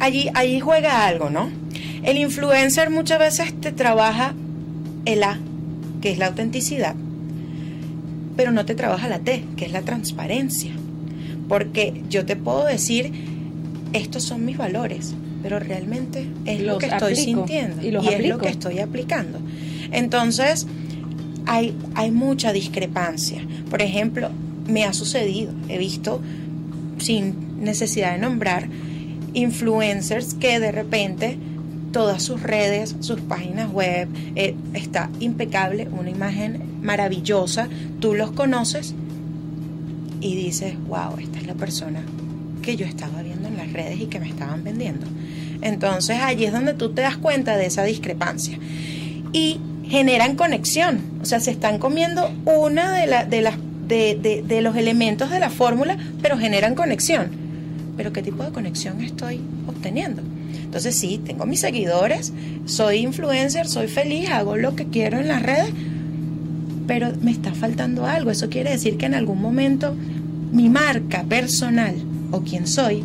allí, 0.00 0.28
allí 0.34 0.60
juega 0.60 1.06
algo, 1.06 1.30
¿no? 1.30 1.50
El 2.02 2.18
influencer 2.18 2.90
muchas 2.90 3.18
veces 3.18 3.52
te 3.60 3.72
trabaja 3.72 4.34
el 5.06 5.22
A, 5.22 5.38
que 6.00 6.12
es 6.12 6.18
la 6.18 6.26
autenticidad, 6.26 6.94
pero 8.36 8.52
no 8.52 8.64
te 8.64 8.74
trabaja 8.74 9.08
la 9.08 9.20
T, 9.20 9.44
que 9.56 9.64
es 9.64 9.72
la 9.72 9.82
transparencia. 9.82 10.72
Porque 11.48 12.02
yo 12.08 12.24
te 12.24 12.36
puedo 12.36 12.64
decir, 12.64 13.12
estos 13.92 14.22
son 14.22 14.44
mis 14.44 14.56
valores, 14.56 15.14
pero 15.44 15.58
realmente 15.58 16.26
es 16.46 16.62
lo 16.62 16.78
que 16.78 16.86
estoy 16.86 17.14
sintiendo 17.16 17.86
y 17.86 17.90
los 17.90 18.06
es 18.06 18.26
lo 18.26 18.38
que 18.38 18.48
estoy 18.48 18.78
aplicando. 18.78 19.38
Entonces, 19.92 20.66
hay, 21.44 21.76
hay 21.94 22.10
mucha 22.10 22.50
discrepancia. 22.54 23.46
Por 23.68 23.82
ejemplo, 23.82 24.30
me 24.66 24.84
ha 24.84 24.94
sucedido, 24.94 25.52
he 25.68 25.76
visto, 25.76 26.22
sin 26.96 27.62
necesidad 27.62 28.12
de 28.12 28.20
nombrar, 28.20 28.70
influencers 29.34 30.32
que 30.32 30.60
de 30.60 30.72
repente 30.72 31.36
todas 31.92 32.22
sus 32.22 32.42
redes, 32.42 32.96
sus 33.00 33.20
páginas 33.20 33.70
web, 33.70 34.08
eh, 34.36 34.54
está 34.72 35.10
impecable, 35.20 35.88
una 35.88 36.08
imagen 36.08 36.80
maravillosa, 36.80 37.68
tú 38.00 38.14
los 38.14 38.32
conoces 38.32 38.94
y 40.22 40.36
dices, 40.36 40.74
wow, 40.88 41.18
esta 41.18 41.38
es 41.38 41.46
la 41.46 41.54
persona 41.54 42.02
que 42.64 42.76
yo 42.76 42.86
estaba 42.86 43.22
viendo 43.22 43.48
en 43.48 43.56
las 43.56 43.72
redes 43.72 44.00
y 44.00 44.06
que 44.06 44.18
me 44.18 44.28
estaban 44.28 44.64
vendiendo. 44.64 45.06
Entonces 45.62 46.18
allí 46.20 46.44
es 46.44 46.52
donde 46.52 46.74
tú 46.74 46.90
te 46.92 47.02
das 47.02 47.16
cuenta 47.16 47.56
de 47.56 47.66
esa 47.66 47.84
discrepancia. 47.84 48.58
Y 49.32 49.60
generan 49.86 50.36
conexión, 50.36 51.00
o 51.22 51.26
sea, 51.26 51.40
se 51.40 51.50
están 51.50 51.78
comiendo 51.78 52.30
una 52.44 52.92
de, 52.92 54.42
de 54.42 54.62
los 54.62 54.76
elementos 54.76 55.30
de 55.30 55.38
la 55.38 55.50
fórmula, 55.50 55.98
pero 56.22 56.38
generan 56.38 56.74
conexión. 56.74 57.28
Pero 57.96 58.12
¿qué 58.12 58.22
tipo 58.22 58.42
de 58.42 58.50
conexión 58.50 59.02
estoy 59.02 59.40
obteniendo? 59.66 60.22
Entonces 60.64 60.96
sí, 60.96 61.20
tengo 61.24 61.46
mis 61.46 61.60
seguidores, 61.60 62.32
soy 62.64 62.98
influencer, 62.98 63.68
soy 63.68 63.86
feliz, 63.86 64.30
hago 64.30 64.56
lo 64.56 64.74
que 64.74 64.86
quiero 64.86 65.18
en 65.18 65.28
las 65.28 65.42
redes, 65.42 65.70
pero 66.86 67.12
me 67.20 67.30
está 67.30 67.52
faltando 67.52 68.06
algo. 68.06 68.30
Eso 68.30 68.48
quiere 68.48 68.70
decir 68.70 68.96
que 68.96 69.06
en 69.06 69.14
algún 69.14 69.40
momento 69.40 69.94
mi 70.50 70.68
marca 70.68 71.24
personal 71.24 71.94
o 72.34 72.42
quien 72.42 72.66
soy 72.66 73.02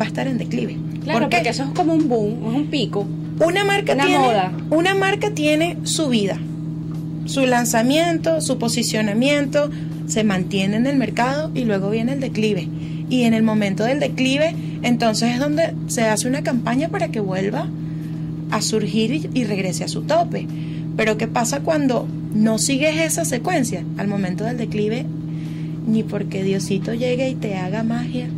va 0.00 0.04
a 0.04 0.08
estar 0.08 0.26
en 0.26 0.38
declive. 0.38 0.76
Claro, 1.02 1.20
porque 1.28 1.48
eso 1.48 1.64
es 1.64 1.70
como 1.70 1.94
un 1.94 2.08
boom, 2.08 2.50
es 2.50 2.56
un 2.56 2.66
pico. 2.66 3.06
Una 3.44 3.64
marca 3.64 3.94
Una 3.94 4.04
tiene 4.06 4.18
moda. 4.18 4.52
una 4.70 4.94
marca 4.94 5.30
tiene 5.32 5.76
su 5.84 6.08
vida, 6.08 6.38
su 7.26 7.46
lanzamiento, 7.46 8.40
su 8.40 8.58
posicionamiento, 8.58 9.70
se 10.06 10.22
mantiene 10.24 10.76
en 10.76 10.86
el 10.86 10.96
mercado 10.96 11.50
y 11.54 11.64
luego 11.64 11.90
viene 11.90 12.12
el 12.12 12.20
declive. 12.20 12.68
Y 13.10 13.22
en 13.24 13.34
el 13.34 13.42
momento 13.42 13.84
del 13.84 14.00
declive, 14.00 14.54
entonces 14.82 15.32
es 15.32 15.40
donde 15.40 15.74
se 15.88 16.02
hace 16.02 16.28
una 16.28 16.42
campaña 16.42 16.88
para 16.88 17.08
que 17.08 17.20
vuelva 17.20 17.68
a 18.50 18.62
surgir 18.62 19.12
y, 19.12 19.30
y 19.34 19.44
regrese 19.44 19.84
a 19.84 19.88
su 19.88 20.02
tope. 20.02 20.46
Pero 20.96 21.18
¿qué 21.18 21.26
pasa 21.26 21.60
cuando 21.60 22.06
no 22.34 22.58
sigues 22.58 22.96
esa 23.00 23.24
secuencia? 23.24 23.84
Al 23.98 24.06
momento 24.08 24.44
del 24.44 24.56
declive, 24.58 25.04
ni 25.86 26.02
porque 26.02 26.42
Diosito 26.44 26.94
llegue 26.94 27.28
y 27.28 27.34
te 27.34 27.56
haga 27.56 27.82
magia, 27.82 28.28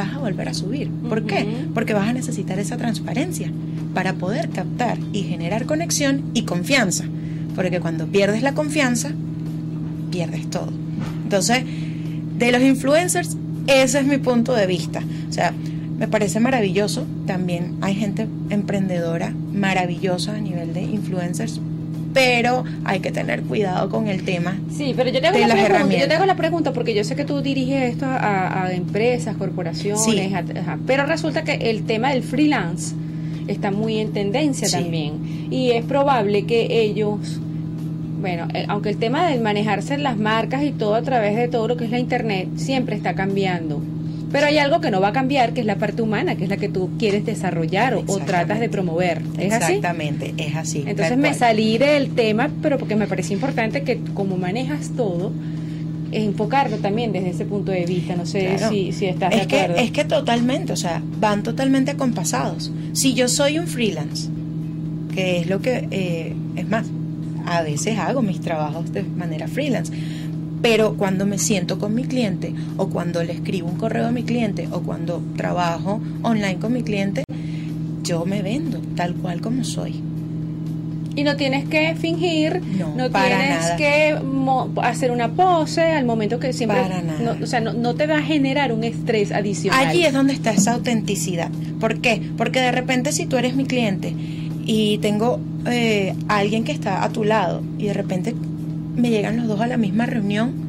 vas 0.00 0.14
a 0.14 0.18
volver 0.18 0.48
a 0.48 0.54
subir. 0.54 0.90
¿Por 0.90 1.26
qué? 1.26 1.46
Porque 1.74 1.92
vas 1.92 2.08
a 2.08 2.12
necesitar 2.12 2.58
esa 2.58 2.76
transparencia 2.76 3.50
para 3.94 4.14
poder 4.14 4.48
captar 4.48 4.98
y 5.12 5.22
generar 5.22 5.66
conexión 5.66 6.30
y 6.34 6.42
confianza. 6.42 7.04
Porque 7.54 7.80
cuando 7.80 8.06
pierdes 8.06 8.42
la 8.42 8.54
confianza, 8.54 9.10
pierdes 10.10 10.48
todo. 10.48 10.72
Entonces, 11.24 11.64
de 12.38 12.52
los 12.52 12.62
influencers, 12.62 13.36
ese 13.66 14.00
es 14.00 14.06
mi 14.06 14.18
punto 14.18 14.54
de 14.54 14.66
vista. 14.66 15.02
O 15.28 15.32
sea, 15.32 15.52
me 15.98 16.08
parece 16.08 16.40
maravilloso. 16.40 17.04
También 17.26 17.76
hay 17.82 17.94
gente 17.94 18.26
emprendedora 18.48 19.34
maravillosa 19.52 20.36
a 20.36 20.40
nivel 20.40 20.72
de 20.72 20.82
influencers, 20.82 21.60
pero 22.12 22.64
hay 22.84 23.00
que 23.00 23.12
tener 23.12 23.42
cuidado 23.42 23.88
con 23.88 24.08
el 24.08 24.24
tema. 24.24 24.56
Sí, 24.70 24.94
pero 24.96 25.10
yo 25.10 25.20
te 25.20 25.28
hago, 25.28 25.38
De 25.38 25.46
la 25.46 25.54
las 25.54 25.64
pregunta, 25.68 25.96
yo 25.98 26.08
te 26.08 26.14
hago 26.14 26.26
la 26.26 26.36
pregunta 26.36 26.72
porque 26.72 26.94
yo 26.94 27.04
sé 27.04 27.14
que 27.16 27.24
tú 27.24 27.40
diriges 27.40 27.92
esto 27.92 28.06
a, 28.06 28.64
a 28.64 28.72
empresas, 28.72 29.36
corporaciones, 29.36 30.02
Sí. 30.02 30.18
a- 30.34 30.60
ajá, 30.60 30.78
pero 30.86 31.06
resulta 31.06 31.44
que 31.44 31.52
el 31.70 31.84
tema 31.84 32.10
del 32.10 32.22
freelance 32.22 32.94
está 33.46 33.70
muy 33.70 33.98
en 33.98 34.12
tendencia 34.12 34.68
Sí. 34.68 34.76
también 34.76 35.48
y 35.50 35.70
es 35.70 35.84
probable 35.84 36.44
que 36.46 36.66
ellos, 36.82 37.40
bueno, 38.20 38.46
eh, 38.54 38.64
aunque 38.68 38.90
el 38.90 38.96
tema 38.98 39.26
del 39.28 39.40
manejarse 39.40 39.96
las 39.98 40.16
marcas 40.16 40.62
y 40.64 40.72
todo 40.72 40.94
a 40.94 41.02
través 41.02 41.36
de 41.36 41.48
todo 41.48 41.68
lo 41.68 41.76
que 41.76 41.84
es 41.84 41.90
la 41.90 41.98
internet 41.98 42.48
siempre 42.56 42.96
está 42.96 43.14
cambiando. 43.14 43.80
Pero 44.32 44.46
hay 44.46 44.58
algo 44.58 44.80
que 44.80 44.90
no 44.92 45.00
va 45.00 45.08
a 45.08 45.12
cambiar, 45.12 45.52
que 45.52 45.60
es 45.60 45.66
la 45.66 45.76
parte 45.76 46.02
humana, 46.02 46.36
que 46.36 46.44
es 46.44 46.50
la 46.50 46.56
que 46.56 46.68
tú 46.68 46.90
quieres 46.98 47.24
desarrollar 47.26 47.94
o, 47.94 48.04
o 48.06 48.18
tratas 48.20 48.60
de 48.60 48.68
promover. 48.68 49.22
¿Es 49.38 49.52
así? 49.52 49.72
Exactamente, 49.74 50.34
es 50.36 50.54
así. 50.54 50.84
Entonces 50.86 51.16
me 51.16 51.28
cual. 51.30 51.34
salí 51.38 51.78
del 51.78 52.10
tema, 52.10 52.48
pero 52.62 52.78
porque 52.78 52.94
me 52.94 53.06
parece 53.08 53.32
importante 53.32 53.82
que 53.82 53.98
como 54.14 54.36
manejas 54.36 54.90
todo, 54.96 55.32
enfocarlo 56.12 56.76
también 56.78 57.12
desde 57.12 57.30
ese 57.30 57.44
punto 57.44 57.72
de 57.72 57.84
vista. 57.86 58.16
No 58.16 58.26
sé 58.26 58.54
Claro. 58.56 58.70
si, 58.70 58.92
si 58.92 59.06
estás 59.06 59.32
es 59.34 59.40
de 59.42 59.46
que, 59.46 59.60
acuerdo. 59.60 59.82
es 59.82 59.90
que 59.90 60.04
totalmente, 60.04 60.72
o 60.72 60.76
sea, 60.76 61.02
van 61.18 61.42
totalmente 61.42 61.90
acompasados. 61.92 62.70
Si 62.92 63.14
yo 63.14 63.28
soy 63.28 63.58
un 63.58 63.66
freelance, 63.66 64.28
que 65.14 65.38
es 65.40 65.48
lo 65.48 65.60
que, 65.60 65.88
eh, 65.90 66.34
es 66.56 66.68
más, 66.68 66.86
a 67.46 67.62
veces 67.62 67.98
hago 67.98 68.22
mis 68.22 68.40
trabajos 68.40 68.92
de 68.92 69.02
manera 69.02 69.48
freelance, 69.48 69.92
Pero 70.62 70.94
cuando 70.94 71.24
me 71.26 71.38
siento 71.38 71.78
con 71.78 71.94
mi 71.94 72.04
cliente 72.04 72.54
o 72.76 72.88
cuando 72.88 73.22
le 73.22 73.32
escribo 73.32 73.68
un 73.68 73.76
correo 73.76 74.06
a 74.06 74.10
mi 74.12 74.22
cliente 74.24 74.68
o 74.70 74.80
cuando 74.80 75.22
trabajo 75.36 76.00
online 76.22 76.56
con 76.56 76.72
mi 76.72 76.82
cliente, 76.82 77.24
yo 78.04 78.26
me 78.26 78.42
vendo 78.42 78.78
tal 78.94 79.14
cual 79.14 79.40
como 79.40 79.64
soy. 79.64 80.02
Y 81.16 81.24
no 81.24 81.36
tienes 81.36 81.68
que 81.68 81.94
fingir, 81.96 82.60
No, 82.78 82.94
no, 82.94 83.10
tienes 83.10 83.58
nada. 83.60 83.76
que 83.76 84.16
mo- 84.22 84.70
hacer 84.82 85.10
una 85.10 85.28
pose 85.32 85.80
al 85.82 86.04
momento 86.04 86.38
que 86.38 86.52
siempre... 86.52 86.82
Para 86.82 87.02
nada. 87.02 87.34
no- 87.36 87.44
o 87.44 87.46
sea, 87.46 87.60
no, 87.60 87.72
no 87.72 87.94
te 87.94 88.06
va 88.06 88.18
a 88.18 88.22
generar 88.22 88.72
un 88.72 88.84
estrés 88.84 89.32
adicional. 89.32 89.86
Allí 89.88 90.04
es 90.04 90.12
donde 90.12 90.34
está 90.34 90.52
esa 90.52 90.72
autenticidad. 90.74 91.50
¿Por 91.80 92.00
qué? 92.00 92.22
Porque 92.36 92.60
de 92.60 92.70
repente 92.70 93.12
si 93.12 93.26
tú 93.26 93.36
eres 93.38 93.56
mi 93.56 93.64
cliente 93.64 94.14
y 94.64 94.98
tengo 94.98 95.40
eh, 95.66 96.14
alguien 96.28 96.64
que 96.64 96.72
está 96.72 97.02
a 97.02 97.08
tu 97.08 97.24
lado 97.24 97.62
y 97.78 97.86
de 97.86 97.92
repente 97.94 98.34
me 99.00 99.10
llegan 99.10 99.36
los 99.36 99.46
dos 99.48 99.60
a 99.60 99.66
la 99.66 99.76
misma 99.76 100.06
reunión 100.06 100.68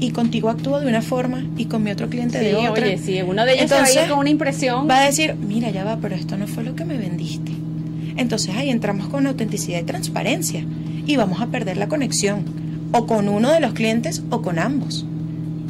y 0.00 0.10
contigo 0.10 0.50
actúo 0.50 0.80
de 0.80 0.86
una 0.88 1.02
forma 1.02 1.44
y 1.56 1.66
con 1.66 1.82
mi 1.82 1.90
otro 1.90 2.08
cliente 2.10 2.38
Sí, 2.38 2.44
de 2.46 2.54
otra. 2.56 2.84
oye, 2.86 2.98
si 2.98 3.22
uno 3.22 3.44
de 3.44 3.54
ellos 3.54 3.68
se 3.68 3.74
va 3.74 3.80
a 3.80 3.84
Entonces, 3.84 4.02
ir 4.04 4.10
con 4.10 4.18
una 4.18 4.30
impresión... 4.30 4.88
va 4.88 4.98
a 4.98 5.04
decir, 5.06 5.34
mira, 5.36 5.70
ya 5.70 5.84
va, 5.84 5.96
pero 5.98 6.14
esto 6.14 6.36
no 6.36 6.46
fue 6.46 6.64
lo 6.64 6.74
que 6.74 6.84
me 6.84 6.96
vendiste. 6.98 7.52
Entonces 8.16 8.54
ahí 8.56 8.70
entramos 8.70 9.08
con 9.08 9.26
autenticidad 9.26 9.80
y 9.80 9.84
transparencia 9.84 10.64
y 11.06 11.16
vamos 11.16 11.40
a 11.40 11.46
perder 11.46 11.76
la 11.76 11.88
conexión 11.88 12.44
o 12.92 13.06
con 13.06 13.28
uno 13.28 13.50
de 13.50 13.60
los 13.60 13.72
clientes 13.72 14.22
o 14.30 14.40
con 14.42 14.58
ambos. 14.58 15.04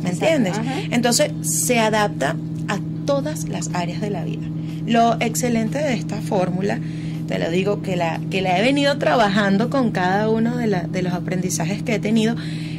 ¿Me 0.03 0.11
Exacto, 0.11 0.27
entiendes? 0.37 0.59
ajá. 0.59 0.81
Entonces 0.91 1.33
se 1.43 1.79
adapta 1.79 2.37
a 2.69 2.79
todas 3.07 3.49
las 3.49 3.71
áreas 3.75 4.01
de 4.01 4.11
la 4.11 4.25
vida. 4.25 4.43
Lo 4.87 5.17
excelente 5.21 5.79
de 5.79 5.95
esta 5.95 6.17
fórmula, 6.17 6.79
te 7.29 7.39
lo 7.39 7.51
digo, 7.51 7.83
que 7.83 7.97
la, 7.97 8.21
que 8.31 8.43
la 8.43 8.59
he 8.59 8.63
venido 8.63 8.99
trabajando 8.99 9.71
con 9.71 9.91
cada 9.91 10.29
uno 10.29 10.57
de, 10.57 10.67
la- 10.67 10.83
de 10.85 11.03
los 11.03 11.13
aprendizajes 11.13 11.83
que 11.83 11.95
he 11.95 11.99
tenido, 11.99 12.35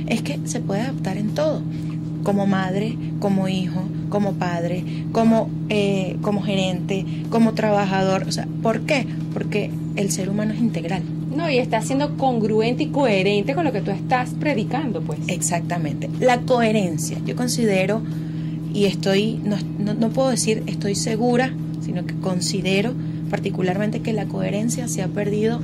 es 0.07 0.21
que 0.21 0.39
se 0.45 0.59
puede 0.59 0.81
adaptar 0.81 1.17
en 1.17 1.33
todo. 1.33 1.61
Como 2.23 2.47
madre, 2.47 2.97
como 3.19 3.47
hijo, 3.47 3.83
como 4.09 4.33
padre, 4.33 4.83
como, 5.11 5.49
eh, 5.69 6.15
como 6.21 6.41
gerente, 6.41 7.05
como 7.29 7.53
trabajador. 7.53 8.23
O 8.27 8.31
sea, 8.31 8.47
¿Por 8.63 8.81
qué? 8.81 9.05
Porque 9.33 9.69
el 9.95 10.11
ser 10.11 10.29
humano 10.29 10.53
es 10.53 10.59
integral. 10.59 11.03
No, 11.35 11.49
y 11.49 11.57
está 11.59 11.81
siendo 11.81 12.17
congruente 12.17 12.83
y 12.83 12.87
coherente 12.87 13.53
con 13.55 13.63
lo 13.65 13.71
que 13.73 13.81
tú 13.81 13.91
estás 13.91 14.29
predicando, 14.39 15.01
pues. 15.01 15.19
Exactamente. 15.27 16.09
La 16.19 16.39
coherencia. 16.41 17.17
Yo 17.25 17.35
considero, 17.35 18.01
y 18.73 18.85
estoy, 18.85 19.39
no, 19.43 19.57
no, 19.79 19.93
no 19.93 20.09
puedo 20.09 20.29
decir 20.29 20.63
estoy 20.65 20.95
segura, 20.95 21.53
sino 21.83 22.05
que 22.05 22.15
considero 22.15 22.93
particularmente 23.29 24.01
que 24.01 24.13
la 24.13 24.25
coherencia 24.25 24.88
se 24.88 25.01
ha 25.01 25.08
perdido 25.08 25.60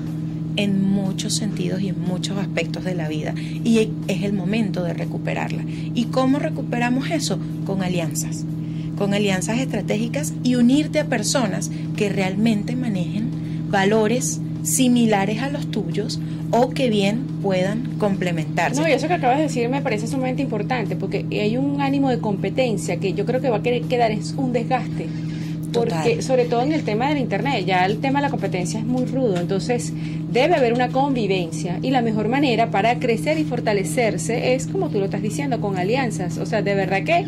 en 0.56 0.84
muchos 0.92 1.36
sentidos 1.36 1.82
y 1.82 1.90
en 1.90 2.00
muchos 2.02 2.38
aspectos 2.38 2.84
de 2.84 2.96
la 2.96 3.08
vida. 3.08 3.34
Y 3.64 3.90
es 4.08 4.24
el 4.24 4.34
momento 4.34 4.84
de 4.84 4.94
recuperarla. 4.94 5.64
¿Y 5.94 6.06
cómo 6.06 6.40
recuperamos 6.40 7.10
eso? 7.12 7.40
Con 7.66 7.82
alianzas. 7.82 8.46
Con 8.98 9.14
alianzas 9.14 9.60
estratégicas 9.60 10.34
y 10.44 10.56
unirte 10.56 11.00
a 11.00 11.06
personas 11.06 11.72
que 11.96 12.10
realmente 12.10 12.76
manejen 12.76 13.30
valores 13.70 14.42
similares 14.64 15.42
a 15.42 15.50
los 15.50 15.72
tuyos 15.72 16.20
o 16.52 16.70
que 16.70 16.90
bien 16.90 17.26
puedan 17.42 17.98
complementarse. 17.98 18.80
No, 18.80 18.88
y 18.88 18.92
eso 18.92 19.08
que 19.08 19.14
acabas 19.14 19.38
de 19.38 19.44
decir 19.44 19.70
me 19.70 19.82
parece 19.82 20.08
sumamente 20.08 20.42
importante, 20.42 20.96
porque 20.96 21.26
hay 21.32 21.58
un 21.58 21.82
ánimo 21.82 22.10
de 22.10 22.20
competencia 22.20 22.98
que 22.98 23.14
yo 23.14 23.26
creo 23.26 23.42
que 23.42 23.50
va 23.50 23.58
a 23.58 23.64
querer 23.64 23.84
quedar 23.84 24.12
es 24.12 24.34
un 24.38 24.52
desgaste. 24.54 25.08
Porque, 25.74 25.90
Total. 25.94 26.24
sobre 26.24 26.46
todo 26.46 26.62
en 26.64 26.74
el 26.74 26.84
tema 26.84 27.08
del 27.10 27.18
Internet, 27.20 27.66
ya 27.66 27.86
el 27.86 28.00
tema 28.00 28.20
de 28.20 28.24
la 28.26 28.30
competencia 28.30 28.80
es 28.80 28.86
muy 28.86 29.06
rudo, 29.06 29.38
entonces 29.40 29.94
debe 30.32 30.56
haber 30.56 30.74
una 30.74 30.90
convivencia 30.90 31.80
y 31.82 31.92
la 31.92 32.02
mejor 32.02 32.28
manera 32.28 32.72
para 32.72 33.00
crecer 33.00 33.38
y 33.40 33.44
fortalecerse 33.46 34.54
es, 34.54 34.68
como 34.68 34.90
tú 34.90 35.00
lo 35.00 35.06
estás 35.06 35.22
diciendo, 35.22 35.60
con 35.62 35.78
alianzas. 35.78 36.38
O 36.38 36.46
sea, 36.46 36.62
de 36.62 36.76
verdad 36.76 37.04
que, 37.04 37.26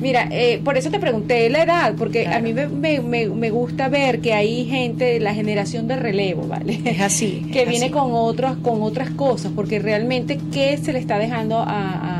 mira, 0.00 0.28
eh, 0.30 0.60
por 0.64 0.76
eso 0.76 0.90
te 0.90 0.98
pregunté 1.00 1.48
la 1.50 1.62
edad, 1.64 1.94
porque 1.96 2.26
a 2.28 2.40
mí 2.40 2.52
me, 2.52 2.68
me, 2.68 3.00
me- 3.00 3.26
me 3.28 3.50
gusta 3.50 3.88
ver 3.88 4.20
que 4.20 4.34
hay 4.34 4.66
gente 4.66 5.04
de 5.04 5.20
la 5.20 5.34
generación 5.34 5.88
de 5.88 5.96
relevo, 5.96 6.46
¿vale? 6.46 6.80
Es 6.84 7.00
así. 7.00 7.46
que 7.52 7.62
es 7.62 7.68
viene 7.68 7.86
así. 7.86 7.92
con 7.92 8.10
otros 8.12 8.56
con 8.62 8.82
otras 8.82 9.10
cosas 9.10 9.50
porque 9.54 9.78
realmente 9.80 10.38
qué 10.52 10.76
se 10.78 10.92
le 10.92 10.98
está 11.00 11.18
dejando 11.18 11.58
a, 11.58 11.64
a, 11.66 12.19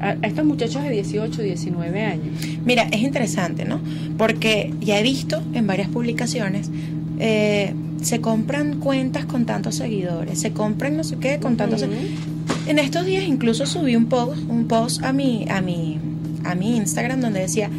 a- 0.00 0.16
a 0.22 0.26
estos 0.26 0.44
muchachos 0.44 0.82
de 0.82 0.90
18 0.90 1.42
19 1.42 2.02
años 2.02 2.26
Mira, 2.64 2.82
es 2.90 3.00
interesante, 3.00 3.64
¿no? 3.64 3.80
Porque 4.18 4.72
ya 4.80 4.98
he 4.98 5.02
visto 5.02 5.42
en 5.54 5.66
varias 5.66 5.88
publicaciones, 5.88 6.70
eh, 7.18 7.72
se 8.02 8.20
compran 8.20 8.78
cuentas 8.78 9.24
con 9.24 9.46
tantos 9.46 9.76
seguidores, 9.76 10.38
se 10.40 10.52
compran 10.52 10.96
no 10.96 11.04
sé 11.04 11.16
qué 11.16 11.38
con 11.38 11.56
tantos... 11.56 11.82
Ujú. 11.82 11.92
En 12.68 12.78
estos 12.78 13.06
días 13.06 13.24
incluso 13.24 13.64
subí 13.66 13.96
un 13.96 14.06
post, 14.06 14.42
un 14.48 14.66
post 14.66 15.02
a 15.04 15.12
mi, 15.12 15.46
a 15.48 15.60
mi, 15.60 15.98
a 16.44 16.54
mi 16.54 16.76
Instagram 16.76 17.20
donde 17.20 17.40
decía, 17.40 17.70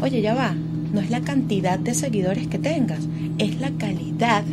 oye, 0.00 0.20
ya 0.20 0.34
va, 0.34 0.54
no 0.92 1.00
es 1.00 1.10
la 1.10 1.20
cantidad 1.22 1.78
de 1.78 1.94
seguidores 1.94 2.46
que 2.46 2.58
tengas, 2.58 3.00
es 3.38 3.58
la 3.60 3.70
calidad 3.70 4.44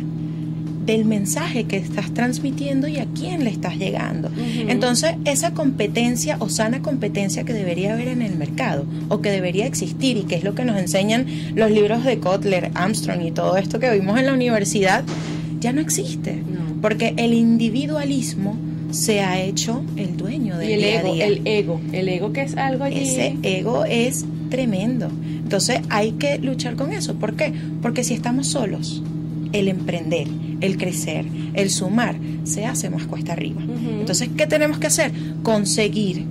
del 0.84 1.04
mensaje 1.04 1.64
que 1.64 1.76
estás 1.76 2.12
transmitiendo 2.12 2.88
y 2.88 2.98
a 2.98 3.06
quién 3.06 3.44
le 3.44 3.50
estás 3.50 3.76
llegando. 3.76 4.30
Entonces, 4.68 5.14
esa 5.24 5.52
competencia 5.52 6.36
o 6.40 6.48
sana 6.48 6.82
competencia 6.82 7.44
que 7.44 7.52
debería 7.52 7.94
haber 7.94 8.08
en 8.08 8.22
el 8.22 8.36
mercado 8.36 8.84
o 9.08 9.20
que 9.20 9.30
debería 9.30 9.66
existir 9.66 10.16
y 10.16 10.22
que 10.22 10.36
es 10.36 10.44
lo 10.44 10.54
que 10.54 10.64
nos 10.64 10.78
enseñan 10.78 11.26
los 11.54 11.70
libros 11.70 12.04
de 12.04 12.18
Kotler, 12.18 12.70
Armstrong 12.74 13.22
y 13.22 13.30
todo 13.30 13.56
esto 13.56 13.78
que 13.78 13.92
vimos 13.92 14.18
en 14.18 14.26
la 14.26 14.34
universidad, 14.34 15.04
ya 15.60 15.72
no 15.72 15.80
existe. 15.80 16.34
No. 16.34 16.80
Porque 16.80 17.14
el 17.16 17.32
individualismo 17.32 18.56
se 18.90 19.20
ha 19.20 19.40
hecho 19.40 19.82
el 19.96 20.16
dueño 20.16 20.58
del 20.58 20.68
y 20.68 20.72
el 20.72 20.80
día 20.80 20.88
a 20.88 21.00
ego 21.00 21.12
día. 21.14 21.26
el 21.26 21.46
ego 21.46 21.80
el 21.92 22.08
ego 22.08 22.32
que 22.32 22.42
es 22.42 22.56
algo 22.56 22.84
allí 22.84 23.00
Ese 23.00 23.36
ego 23.42 23.84
es 23.84 24.26
tremendo. 24.50 25.08
Entonces 25.42 25.80
hay 25.88 26.12
que 26.12 26.38
luchar 26.38 26.76
con 26.76 26.92
eso. 26.92 27.14
¿Por 27.14 27.34
qué? 27.36 27.52
Porque 27.80 28.04
si 28.04 28.14
estamos 28.14 28.48
solos, 28.48 29.02
el 29.52 29.68
emprender, 29.68 30.28
el 30.62 30.78
crecer, 30.78 31.26
el 31.54 31.68
sumar, 31.70 32.16
se 32.44 32.64
hace 32.64 32.88
más 32.88 33.06
cuesta 33.06 33.32
arriba. 33.34 33.60
Entonces, 34.00 34.30
¿qué 34.36 34.46
tenemos 34.46 34.78
que 34.78 34.86
hacer? 34.86 35.12
Conseguir 35.42 36.24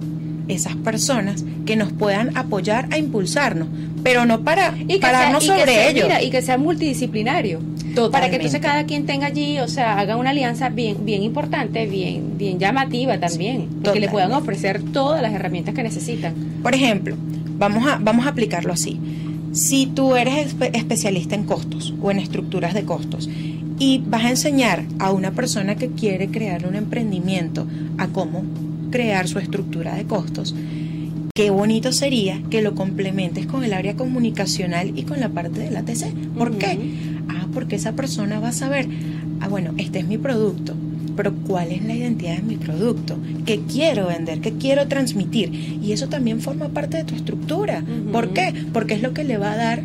esas 0.48 0.76
personas 0.78 1.46
que 1.66 1.76
nos 1.76 1.94
puedan 1.94 2.36
apoyar 2.36 2.88
a 2.92 2.98
impulsarnos, 2.98 3.68
pero 4.04 4.26
no 4.26 4.42
para 4.42 4.74
y 4.88 4.98
pararnos 4.98 5.44
sea, 5.46 5.56
y 5.56 5.60
que 5.60 5.62
sobre 5.66 5.74
sea- 5.76 5.90
ellos. 5.90 6.04
mira, 6.06 6.24
y 6.24 6.30
que 6.32 6.42
sea 6.42 6.58
multidisciplinario 6.58 7.60
para 8.12 8.30
que 8.30 8.38
entonces 8.38 8.60
cada 8.62 8.86
quien 8.86 9.06
tenga 9.06 9.28
allí 9.28 9.60
o 9.60 9.68
sea 9.68 10.00
haga 10.00 10.16
una 10.16 10.30
alianza 10.30 10.70
bien 10.70 11.06
bien 11.06 11.24
importante 11.24 11.86
bien 11.88 12.38
bien 12.38 12.58
llamativa 12.58 13.18
también 13.20 13.68
que 13.94 14.00
le 14.00 14.08
puedan 14.08 14.32
ofrecer 14.32 14.82
todas 14.94 15.22
las 15.22 15.34
herramientas 15.34 15.74
que 15.76 15.84
necesitan 15.84 16.34
Por 16.64 16.74
ejemplo, 16.74 17.16
vamos 17.58 17.86
a, 17.88 17.98
vamos 18.02 18.26
a 18.26 18.30
aplicarlo 18.30 18.72
así. 18.74 18.98
Si 19.52 19.86
tú 19.88 20.16
eres 20.16 20.56
espe- 20.58 20.72
especialista 20.74 21.36
en 21.36 21.44
costos 21.44 21.94
o 22.02 22.10
en 22.12 22.20
estructuras 22.20 22.74
de 22.74 22.84
costos 22.84 23.30
y 23.82 23.98
vas 23.98 24.26
a 24.26 24.30
enseñar 24.30 24.86
a 25.00 25.12
una 25.12 25.32
persona 25.32 25.74
que 25.74 25.90
quiere 25.90 26.28
crear 26.28 26.68
un 26.68 26.76
emprendimiento 26.76 27.66
a 27.98 28.10
cómo 28.10 28.44
crear 28.92 29.28
su 29.28 29.40
estructura 29.40 29.96
de 29.96 30.06
costos, 30.06 30.54
qué 31.34 31.50
bonito 31.50 31.92
sería 31.92 32.44
que 32.52 32.62
lo 32.62 32.76
complementes 32.76 33.48
con 33.48 33.64
el 33.64 33.74
área 33.74 33.96
comunicacional 33.96 34.96
y 34.96 35.02
con 35.02 35.20
la 35.20 35.30
parte 35.30 35.62
del 35.62 35.76
ATC. 35.76 36.14
¿Por 36.38 36.60
qué? 36.60 36.78
Ah, 37.28 37.48
porque 37.56 37.76
esa 37.76 37.94
persona 37.94 38.40
va 38.40 38.50
a 38.50 38.54
saber, 38.54 38.88
ah, 39.40 39.48
bueno, 39.48 39.74
este 39.80 39.98
es 39.98 40.06
mi 40.06 40.20
producto, 40.20 40.76
pero 41.18 41.34
¿cuál 41.34 41.72
es 41.72 41.84
la 41.84 41.96
identidad 41.96 42.36
de 42.36 42.44
mi 42.44 42.58
producto? 42.58 43.18
¿Qué 43.48 43.62
quiero 43.62 44.10
vender? 44.10 44.42
¿Qué 44.42 44.52
quiero 44.52 44.88
transmitir? 44.90 45.80
Y 45.82 45.92
eso 45.92 46.08
también 46.08 46.40
forma 46.40 46.70
parte 46.70 46.98
de 46.98 47.04
tu 47.04 47.16
estructura. 47.16 47.84
¿Por 48.12 48.32
qué? 48.32 48.54
Porque 48.74 48.94
es 48.94 49.02
lo 49.02 49.16
que 49.16 49.24
le 49.24 49.40
va 49.40 49.54
a 49.54 49.58
dar 49.58 49.82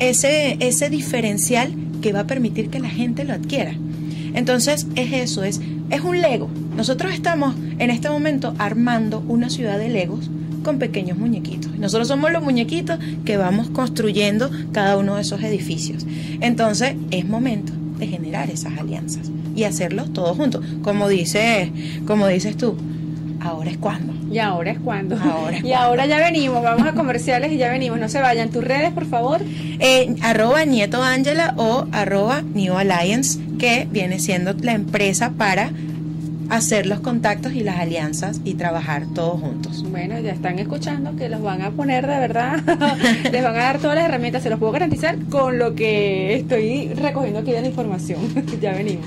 ese, 0.00 0.56
ese 0.58 0.90
diferencial 0.90 1.72
que 2.00 2.12
va 2.12 2.20
a 2.20 2.26
permitir 2.26 2.70
que 2.70 2.80
la 2.80 2.88
gente 2.88 3.24
lo 3.24 3.34
adquiera. 3.34 3.74
Entonces, 4.34 4.86
es 4.94 5.12
eso, 5.12 5.42
es, 5.42 5.60
es 5.90 6.00
un 6.02 6.20
Lego. 6.20 6.48
Nosotros 6.76 7.12
estamos 7.12 7.54
en 7.78 7.90
este 7.90 8.10
momento 8.10 8.54
armando 8.58 9.24
una 9.26 9.50
ciudad 9.50 9.78
de 9.78 9.88
Legos 9.88 10.30
con 10.62 10.78
pequeños 10.78 11.18
muñequitos. 11.18 11.76
Nosotros 11.78 12.08
somos 12.08 12.30
los 12.30 12.42
muñequitos 12.42 12.98
que 13.24 13.36
vamos 13.36 13.70
construyendo 13.70 14.50
cada 14.72 14.96
uno 14.96 15.16
de 15.16 15.22
esos 15.22 15.42
edificios. 15.42 16.06
Entonces, 16.40 16.94
es 17.10 17.26
momento 17.26 17.72
de 17.98 18.06
generar 18.06 18.50
esas 18.50 18.78
alianzas 18.78 19.30
y 19.56 19.64
hacerlos 19.64 20.12
todos 20.12 20.36
juntos. 20.36 20.64
Como 20.82 21.08
dices, 21.08 21.70
como 22.06 22.26
dices 22.28 22.56
tú, 22.56 22.76
ahora 23.40 23.70
es 23.70 23.78
cuando. 23.78 24.17
Y 24.30 24.38
ahora 24.38 24.70
es 24.72 24.78
cuando 24.78 25.16
Ahora 25.16 25.56
es 25.56 25.64
y 25.64 25.68
cuando. 25.68 25.78
ahora 25.78 26.06
ya 26.06 26.18
venimos 26.18 26.62
vamos 26.62 26.86
a 26.86 26.92
comerciales 26.92 27.52
y 27.52 27.56
ya 27.56 27.70
venimos 27.70 27.98
no 27.98 28.08
se 28.08 28.20
vayan 28.20 28.50
tus 28.50 28.64
redes 28.64 28.92
por 28.92 29.06
favor 29.06 29.40
Eh, 29.80 30.14
arroba 30.22 30.64
Nieto 30.64 31.02
Ángela 31.02 31.54
o 31.56 31.86
arroba 31.92 32.42
New 32.42 32.76
Alliance, 32.76 33.38
que 33.58 33.86
viene 33.90 34.18
siendo 34.18 34.52
la 34.54 34.72
empresa 34.72 35.30
para 35.36 35.70
hacer 36.50 36.86
los 36.86 37.00
contactos 37.00 37.52
y 37.52 37.60
las 37.60 37.78
alianzas 37.78 38.40
y 38.44 38.54
trabajar 38.54 39.04
todos 39.14 39.40
juntos. 39.40 39.84
Bueno, 39.90 40.18
ya 40.18 40.32
están 40.32 40.58
escuchando 40.58 41.14
que 41.14 41.28
los 41.28 41.42
van 41.42 41.60
a 41.62 41.70
poner 41.70 42.06
de 42.06 42.18
verdad, 42.18 42.56
les 43.32 43.42
van 43.44 43.54
a 43.54 43.58
dar 43.58 43.78
todas 43.78 43.96
las 43.96 44.06
herramientas, 44.06 44.42
se 44.42 44.50
los 44.50 44.58
puedo 44.58 44.72
garantizar 44.72 45.16
con 45.30 45.58
lo 45.58 45.74
que 45.74 46.34
estoy 46.36 46.88
recogiendo 46.94 47.40
aquí 47.40 47.52
de 47.52 47.60
la 47.60 47.68
información. 47.68 48.18
ya 48.62 48.72
venimos. 48.72 49.04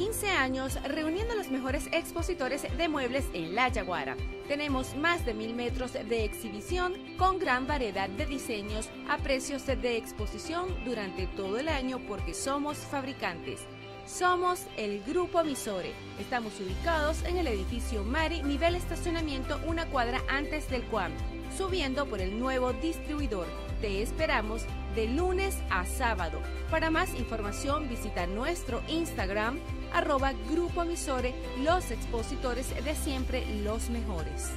15 0.00 0.30
años 0.30 0.82
reuniendo 0.82 1.34
a 1.34 1.36
los 1.36 1.50
mejores 1.50 1.86
expositores 1.92 2.62
de 2.74 2.88
muebles 2.88 3.26
en 3.34 3.54
La 3.54 3.68
Yaguara. 3.68 4.16
Tenemos 4.48 4.96
más 4.96 5.26
de 5.26 5.34
mil 5.34 5.54
metros 5.54 5.92
de 5.92 6.24
exhibición 6.24 6.94
con 7.18 7.38
gran 7.38 7.66
variedad 7.66 8.08
de 8.08 8.24
diseños 8.24 8.88
a 9.10 9.18
precios 9.18 9.66
de 9.66 9.98
exposición 9.98 10.74
durante 10.86 11.26
todo 11.26 11.58
el 11.58 11.68
año 11.68 12.00
porque 12.08 12.32
somos 12.32 12.78
fabricantes. 12.78 13.60
Somos 14.06 14.64
el 14.78 15.02
Grupo 15.02 15.44
Misore. 15.44 15.92
Estamos 16.18 16.58
ubicados 16.60 17.22
en 17.24 17.36
el 17.36 17.48
edificio 17.48 18.02
Mari, 18.02 18.42
nivel 18.42 18.76
estacionamiento, 18.76 19.60
una 19.66 19.84
cuadra 19.84 20.22
antes 20.28 20.70
del 20.70 20.82
Cuam, 20.84 21.12
subiendo 21.54 22.06
por 22.06 22.22
el 22.22 22.40
nuevo 22.40 22.72
distribuidor. 22.72 23.46
Te 23.82 24.00
esperamos 24.00 24.64
de 24.94 25.08
lunes 25.08 25.58
a 25.68 25.84
sábado. 25.84 26.40
Para 26.70 26.90
más 26.90 27.14
información 27.14 27.86
visita 27.86 28.26
nuestro 28.26 28.82
Instagram 28.88 29.58
arroba 29.92 30.32
Grupo 30.50 30.84
Misore, 30.84 31.34
los 31.62 31.90
expositores 31.90 32.68
de 32.84 32.94
siempre 32.94 33.44
los 33.62 33.90
mejores. 33.90 34.50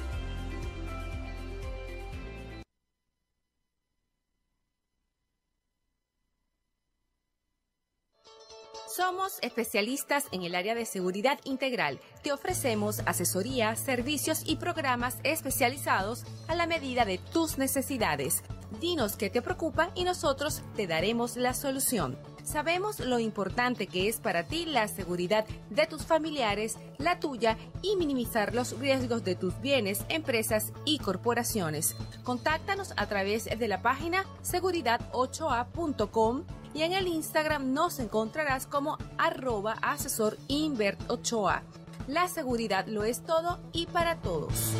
Somos 8.96 9.38
especialistas 9.42 10.26
en 10.30 10.44
el 10.44 10.54
área 10.54 10.76
de 10.76 10.86
seguridad 10.86 11.40
integral. 11.42 11.98
Te 12.22 12.32
ofrecemos 12.32 13.00
asesoría, 13.06 13.74
servicios 13.74 14.42
y 14.46 14.54
programas 14.54 15.16
especializados 15.24 16.22
a 16.46 16.54
la 16.54 16.68
medida 16.68 17.04
de 17.04 17.18
tus 17.18 17.58
necesidades. 17.58 18.44
Dinos 18.80 19.16
qué 19.16 19.30
te 19.30 19.42
preocupa 19.42 19.90
y 19.96 20.04
nosotros 20.04 20.62
te 20.76 20.86
daremos 20.86 21.36
la 21.36 21.54
solución. 21.54 22.16
Sabemos 22.44 23.00
lo 23.00 23.18
importante 23.18 23.86
que 23.86 24.08
es 24.08 24.20
para 24.20 24.44
ti 24.44 24.66
la 24.66 24.86
seguridad 24.86 25.46
de 25.70 25.86
tus 25.86 26.04
familiares, 26.04 26.76
la 26.98 27.18
tuya 27.18 27.56
y 27.82 27.96
minimizar 27.96 28.54
los 28.54 28.78
riesgos 28.78 29.24
de 29.24 29.34
tus 29.34 29.58
bienes, 29.60 30.04
empresas 30.10 30.72
y 30.84 30.98
corporaciones. 30.98 31.96
Contáctanos 32.22 32.92
a 32.96 33.06
través 33.06 33.46
de 33.46 33.68
la 33.68 33.80
página 33.80 34.24
seguridad8a.com 34.42 36.44
y 36.74 36.82
en 36.82 36.92
el 36.92 37.08
Instagram 37.08 37.72
nos 37.72 37.98
encontrarás 37.98 38.66
como 38.66 38.98
arroba 39.16 39.76
asesor 39.80 40.36
Invert 40.48 41.00
8A. 41.08 41.62
La 42.08 42.28
seguridad 42.28 42.86
lo 42.86 43.04
es 43.04 43.24
todo 43.24 43.58
y 43.72 43.86
para 43.86 44.16
todos. 44.16 44.74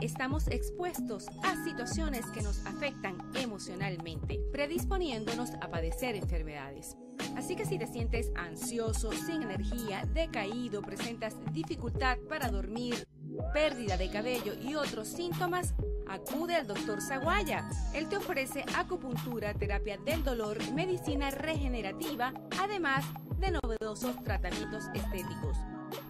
Estamos 0.00 0.46
expuestos 0.48 1.26
a 1.42 1.64
situaciones 1.64 2.26
que 2.26 2.42
nos 2.42 2.64
afectan 2.66 3.16
emocionalmente, 3.34 4.40
predisponiéndonos 4.52 5.50
a 5.60 5.70
padecer 5.70 6.16
enfermedades. 6.16 6.96
Así 7.36 7.56
que 7.56 7.64
si 7.64 7.78
te 7.78 7.86
sientes 7.86 8.30
ansioso, 8.34 9.12
sin 9.12 9.42
energía, 9.42 10.04
decaído, 10.12 10.82
presentas 10.82 11.36
dificultad 11.52 12.18
para 12.28 12.48
dormir, 12.48 13.06
pérdida 13.52 13.96
de 13.96 14.10
cabello 14.10 14.52
y 14.62 14.74
otros 14.74 15.08
síntomas, 15.08 15.74
acude 16.08 16.56
al 16.56 16.66
doctor 16.66 17.00
Zaguaya. 17.00 17.68
Él 17.94 18.08
te 18.08 18.18
ofrece 18.18 18.64
acupuntura, 18.76 19.54
terapia 19.54 19.96
del 19.98 20.22
dolor, 20.22 20.58
medicina 20.72 21.30
regenerativa, 21.30 22.32
además 22.60 23.04
de 23.38 23.50
novedosos 23.50 24.22
tratamientos 24.22 24.84
estéticos. 24.94 25.58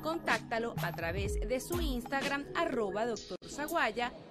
Contáctalo 0.02 0.74
a 0.82 0.92
través 0.92 1.40
de 1.40 1.60
su 1.60 1.80
Instagram 1.80 2.44
arroba 2.54 3.06
doctor 3.06 3.38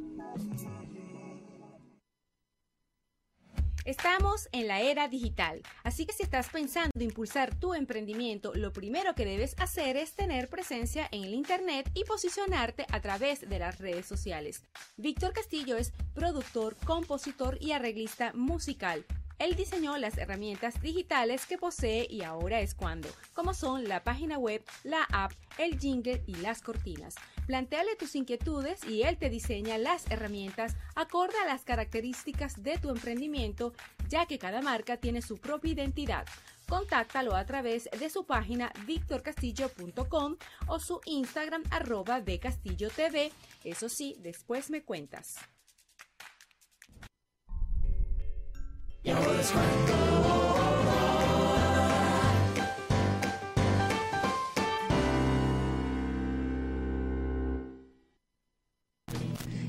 Estamos 3.89 4.51
en 4.53 4.69
la 4.69 4.83
era 4.83 5.09
digital, 5.09 5.63
así 5.83 6.05
que 6.05 6.13
si 6.13 6.23
estás 6.23 6.51
pensando 6.51 6.91
impulsar 7.03 7.55
tu 7.55 7.73
emprendimiento, 7.73 8.53
lo 8.55 8.71
primero 8.71 9.15
que 9.15 9.25
debes 9.25 9.55
hacer 9.59 9.97
es 9.97 10.13
tener 10.13 10.51
presencia 10.51 11.09
en 11.11 11.25
el 11.25 11.33
Internet 11.33 11.91
y 11.95 12.05
posicionarte 12.05 12.85
a 12.93 13.01
través 13.01 13.49
de 13.49 13.59
las 13.59 13.79
redes 13.79 14.05
sociales. 14.05 14.63
Víctor 14.99 15.33
Castillo 15.33 15.79
es 15.79 15.95
productor, 16.13 16.77
compositor 16.85 17.57
y 17.63 17.73
arreglista 17.73 18.35
musical. 18.35 19.07
Él 19.39 19.57
diseñó 19.57 19.97
las 19.97 20.19
herramientas 20.19 20.83
digitales 20.83 21.47
que 21.47 21.57
posee 21.57 22.07
y 22.11 22.21
ahora 22.21 22.61
es 22.61 22.75
cuando, 22.75 23.09
como 23.33 23.55
son 23.55 23.89
la 23.89 24.05
página 24.05 24.37
web, 24.37 24.63
la 24.85 25.05
app, 25.05 25.33
el 25.57 25.81
jingle 25.81 26.23
y 26.27 26.35
las 26.35 26.61
cortinas. 26.61 27.15
Plantéale 27.49 27.97
tus 27.97 28.15
inquietudes 28.15 28.85
y 28.85 29.05
él 29.05 29.17
te 29.17 29.31
diseña 29.31 29.79
las 29.79 30.05
herramientas 30.11 30.77
acorde 30.95 31.33
a 31.43 31.47
las 31.47 31.65
características 31.65 32.63
de 32.63 32.77
tu 32.77 32.91
emprendimiento, 32.91 33.73
ya 34.11 34.27
que 34.27 34.39
cada 34.39 34.61
marca 34.61 34.99
tiene 34.99 35.23
su 35.23 35.39
propia 35.39 35.73
identidad. 35.73 36.27
Contáctalo 36.69 37.35
a 37.35 37.47
través 37.47 37.89
de 37.99 38.11
su 38.11 38.27
página 38.27 38.71
victorcastillo.com 38.87 40.37
o 40.67 40.79
su 40.79 41.01
Instagram 41.07 41.63
arroba 41.71 42.21
de 42.21 42.39
Castillo 42.39 42.91
TV. 42.91 43.33
Eso 43.65 43.89
sí, 43.89 44.15
después 44.19 44.69
me 44.69 44.83
cuentas. 44.83 45.39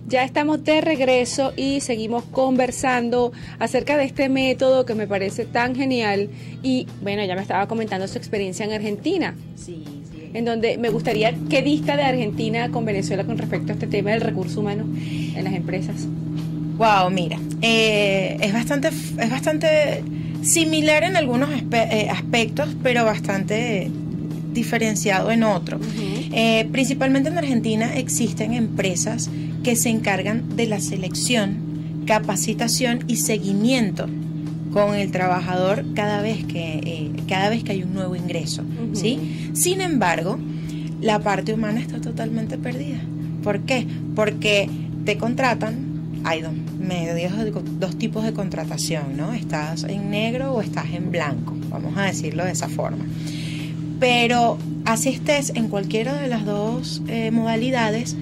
Ya 0.09 0.23
estamos 0.23 0.63
de 0.63 0.81
regreso 0.81 1.53
y 1.55 1.81
seguimos 1.81 2.23
conversando 2.23 3.31
acerca 3.59 3.95
de 3.95 4.05
este 4.05 4.27
método 4.27 4.83
que 4.85 4.95
me 4.95 5.05
parece 5.05 5.45
tan 5.45 5.75
genial. 5.75 6.29
Y 6.63 6.87
bueno, 7.03 7.23
ya 7.25 7.35
me 7.35 7.41
estaba 7.41 7.67
comentando 7.67 8.07
su 8.07 8.17
experiencia 8.17 8.65
en 8.65 8.71
Argentina, 8.71 9.35
Sí, 9.55 9.83
sí. 10.11 10.31
en 10.33 10.45
donde 10.45 10.77
me 10.79 10.89
gustaría 10.89 11.35
que 11.49 11.61
dista 11.61 11.95
de 11.95 12.03
Argentina 12.03 12.69
con 12.71 12.85
Venezuela 12.85 13.23
con 13.23 13.37
respecto 13.37 13.71
a 13.71 13.75
este 13.75 13.85
tema 13.85 14.09
del 14.11 14.21
recurso 14.21 14.61
humano 14.61 14.85
en 15.35 15.43
las 15.43 15.53
empresas. 15.53 15.95
Wow, 16.77 17.11
mira, 17.11 17.37
eh, 17.61 18.37
es 18.41 18.51
bastante, 18.53 18.87
es 18.87 19.29
bastante 19.29 20.03
similar 20.41 21.03
en 21.03 21.17
algunos 21.17 21.49
aspe- 21.49 21.87
eh, 21.91 22.09
aspectos, 22.09 22.69
pero 22.81 23.05
bastante 23.05 23.91
diferenciado 24.53 25.29
en 25.29 25.43
otros. 25.43 25.81
Eh, 26.31 26.67
principalmente 26.71 27.29
en 27.29 27.37
Argentina 27.37 27.95
existen 27.97 28.53
empresas 28.53 29.29
que 29.69 29.75
se 29.75 29.89
encargan 29.89 30.55
de 30.55 30.65
la 30.65 30.79
selección, 30.79 32.01
capacitación 32.07 33.03
y 33.05 33.17
seguimiento 33.17 34.07
con 34.73 34.95
el 34.95 35.11
trabajador 35.11 35.85
cada 35.93 36.23
vez 36.23 36.43
que, 36.43 36.79
eh, 36.83 37.11
cada 37.27 37.49
vez 37.49 37.63
que 37.63 37.73
hay 37.73 37.83
un 37.83 37.93
nuevo 37.93 38.15
ingreso. 38.15 38.63
¿sí? 38.93 39.51
Sin 39.53 39.81
embargo, 39.81 40.39
la 41.01 41.19
parte 41.19 41.53
humana 41.53 41.81
está 41.81 42.01
totalmente 42.01 42.57
perdida. 42.57 42.97
¿Por 43.43 43.59
qué? 43.59 43.85
Porque 44.15 44.67
te 45.05 45.19
contratan, 45.19 46.21
hay 46.23 46.41
dos 46.41 46.53
medios, 46.79 47.31
dos 47.79 47.95
tipos 47.95 48.23
de 48.23 48.33
contratación, 48.33 49.17
¿no? 49.17 49.33
Estás 49.33 49.83
en 49.83 50.09
negro 50.09 50.51
o 50.51 50.61
estás 50.61 50.87
en 50.91 51.11
blanco, 51.11 51.55
vamos 51.69 51.95
a 51.95 52.05
decirlo 52.05 52.43
de 52.43 52.53
esa 52.53 52.69
forma. 52.69 53.05
Pero 53.99 54.57
así 54.85 55.09
estés 55.09 55.51
en 55.53 55.67
cualquiera 55.67 56.19
de 56.19 56.27
las 56.27 56.43
dos 56.43 57.03
eh, 57.07 57.29
modalidades, 57.29 58.15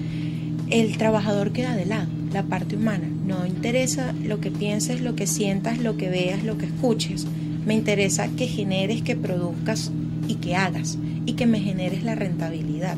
el 0.70 0.98
trabajador 0.98 1.52
queda 1.52 1.74
de 1.74 1.86
lado, 1.86 2.08
la 2.32 2.42
parte 2.42 2.76
humana. 2.76 3.08
No 3.26 3.46
interesa 3.46 4.12
lo 4.12 4.40
que 4.40 4.50
pienses, 4.50 5.00
lo 5.00 5.14
que 5.14 5.26
sientas, 5.26 5.78
lo 5.78 5.96
que 5.96 6.08
veas, 6.08 6.44
lo 6.44 6.58
que 6.58 6.66
escuches. 6.66 7.26
Me 7.66 7.74
interesa 7.74 8.28
que 8.28 8.46
generes, 8.46 9.02
que 9.02 9.16
produzcas 9.16 9.90
y 10.26 10.36
que 10.36 10.56
hagas 10.56 10.98
y 11.26 11.34
que 11.34 11.46
me 11.46 11.60
generes 11.60 12.02
la 12.02 12.14
rentabilidad. 12.14 12.96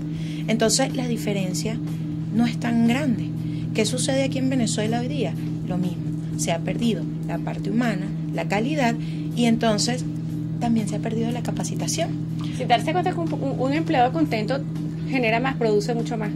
Entonces 0.48 0.94
la 0.96 1.08
diferencia 1.08 1.78
no 2.34 2.46
es 2.46 2.58
tan 2.58 2.86
grande. 2.86 3.28
¿Qué 3.74 3.84
sucede 3.84 4.24
aquí 4.24 4.38
en 4.38 4.50
Venezuela 4.50 5.00
hoy 5.00 5.08
día? 5.08 5.32
Lo 5.66 5.78
mismo. 5.78 6.02
Se 6.38 6.52
ha 6.52 6.58
perdido 6.58 7.04
la 7.26 7.38
parte 7.38 7.70
humana, 7.70 8.06
la 8.34 8.48
calidad 8.48 8.94
y 9.36 9.44
entonces 9.44 10.04
también 10.60 10.88
se 10.88 10.96
ha 10.96 11.00
perdido 11.00 11.30
la 11.30 11.42
capacitación. 11.42 12.10
Sin 12.56 12.68
darse 12.68 12.92
cuenta 12.92 13.12
que 13.12 13.18
un 13.18 13.72
empleado 13.72 14.12
contento 14.12 14.60
genera 15.08 15.40
más, 15.40 15.56
produce 15.56 15.94
mucho 15.94 16.16
más. 16.16 16.30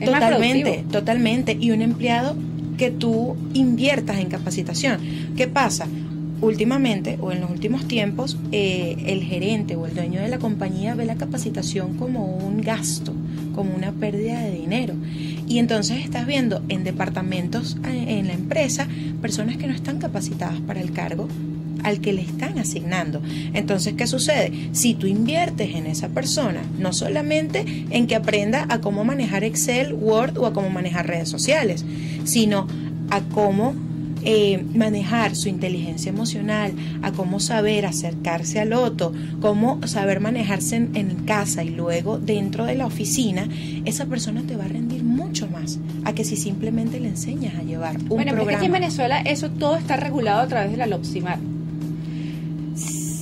Es 0.00 0.10
totalmente, 0.10 0.84
totalmente. 0.90 1.56
Y 1.60 1.70
un 1.70 1.82
empleado 1.82 2.36
que 2.76 2.90
tú 2.90 3.36
inviertas 3.54 4.18
en 4.18 4.28
capacitación. 4.28 5.00
¿Qué 5.36 5.48
pasa? 5.48 5.86
últimamente 6.40 7.18
o 7.20 7.32
en 7.32 7.40
los 7.40 7.50
últimos 7.50 7.86
tiempos 7.86 8.38
eh, 8.52 8.96
el 9.06 9.22
gerente 9.24 9.76
o 9.76 9.86
el 9.86 9.94
dueño 9.94 10.20
de 10.20 10.28
la 10.28 10.38
compañía 10.38 10.94
ve 10.94 11.04
la 11.04 11.16
capacitación 11.16 11.94
como 11.94 12.36
un 12.36 12.60
gasto, 12.60 13.12
como 13.54 13.74
una 13.74 13.92
pérdida 13.92 14.40
de 14.40 14.52
dinero. 14.52 14.94
Y 15.46 15.58
entonces 15.58 16.04
estás 16.04 16.26
viendo 16.26 16.62
en 16.68 16.84
departamentos 16.84 17.76
eh, 17.84 18.18
en 18.18 18.28
la 18.28 18.34
empresa 18.34 18.86
personas 19.20 19.56
que 19.56 19.66
no 19.66 19.74
están 19.74 19.98
capacitadas 19.98 20.60
para 20.60 20.80
el 20.80 20.92
cargo 20.92 21.28
al 21.84 22.00
que 22.00 22.12
le 22.12 22.22
están 22.22 22.58
asignando. 22.58 23.20
Entonces, 23.54 23.94
¿qué 23.94 24.06
sucede? 24.06 24.70
Si 24.72 24.94
tú 24.94 25.06
inviertes 25.06 25.74
en 25.74 25.86
esa 25.86 26.08
persona, 26.08 26.62
no 26.78 26.92
solamente 26.92 27.64
en 27.90 28.06
que 28.06 28.16
aprenda 28.16 28.66
a 28.68 28.80
cómo 28.80 29.04
manejar 29.04 29.44
Excel, 29.44 29.94
Word 29.94 30.38
o 30.38 30.46
a 30.46 30.52
cómo 30.52 30.70
manejar 30.70 31.06
redes 31.06 31.28
sociales, 31.28 31.84
sino 32.24 32.66
a 33.10 33.20
cómo 33.20 33.74
eh, 34.24 34.64
manejar 34.74 35.36
su 35.36 35.48
inteligencia 35.48 36.10
emocional, 36.10 36.72
a 37.02 37.12
cómo 37.12 37.38
saber 37.38 37.86
acercarse 37.86 38.58
al 38.58 38.72
otro, 38.72 39.12
cómo 39.40 39.78
saber 39.86 40.20
manejarse 40.20 40.76
en, 40.76 41.08
casa 41.24 41.62
y 41.62 41.70
luego 41.70 42.18
dentro 42.18 42.64
de 42.64 42.74
la 42.74 42.86
oficina, 42.86 43.48
esa 43.84 44.06
persona 44.06 44.42
te 44.42 44.56
va 44.56 44.64
a 44.64 44.68
rendir 44.68 45.04
mucho 45.04 45.46
más 45.46 45.78
a 46.04 46.14
que 46.14 46.24
si 46.24 46.36
simplemente 46.36 47.00
le 47.00 47.08
enseñas 47.08 47.54
a 47.54 47.62
llevar 47.62 47.96
un 47.98 48.08
bueno, 48.08 48.32
programa. 48.32 48.58
aquí 48.58 48.66
en 48.66 48.72
Venezuela 48.72 49.20
eso 49.20 49.50
todo 49.50 49.76
está 49.76 49.96
regulado 49.96 50.40
a 50.40 50.46
través 50.48 50.70
de 50.70 50.78
la 50.78 50.86
LOPSIMAR 50.86 51.38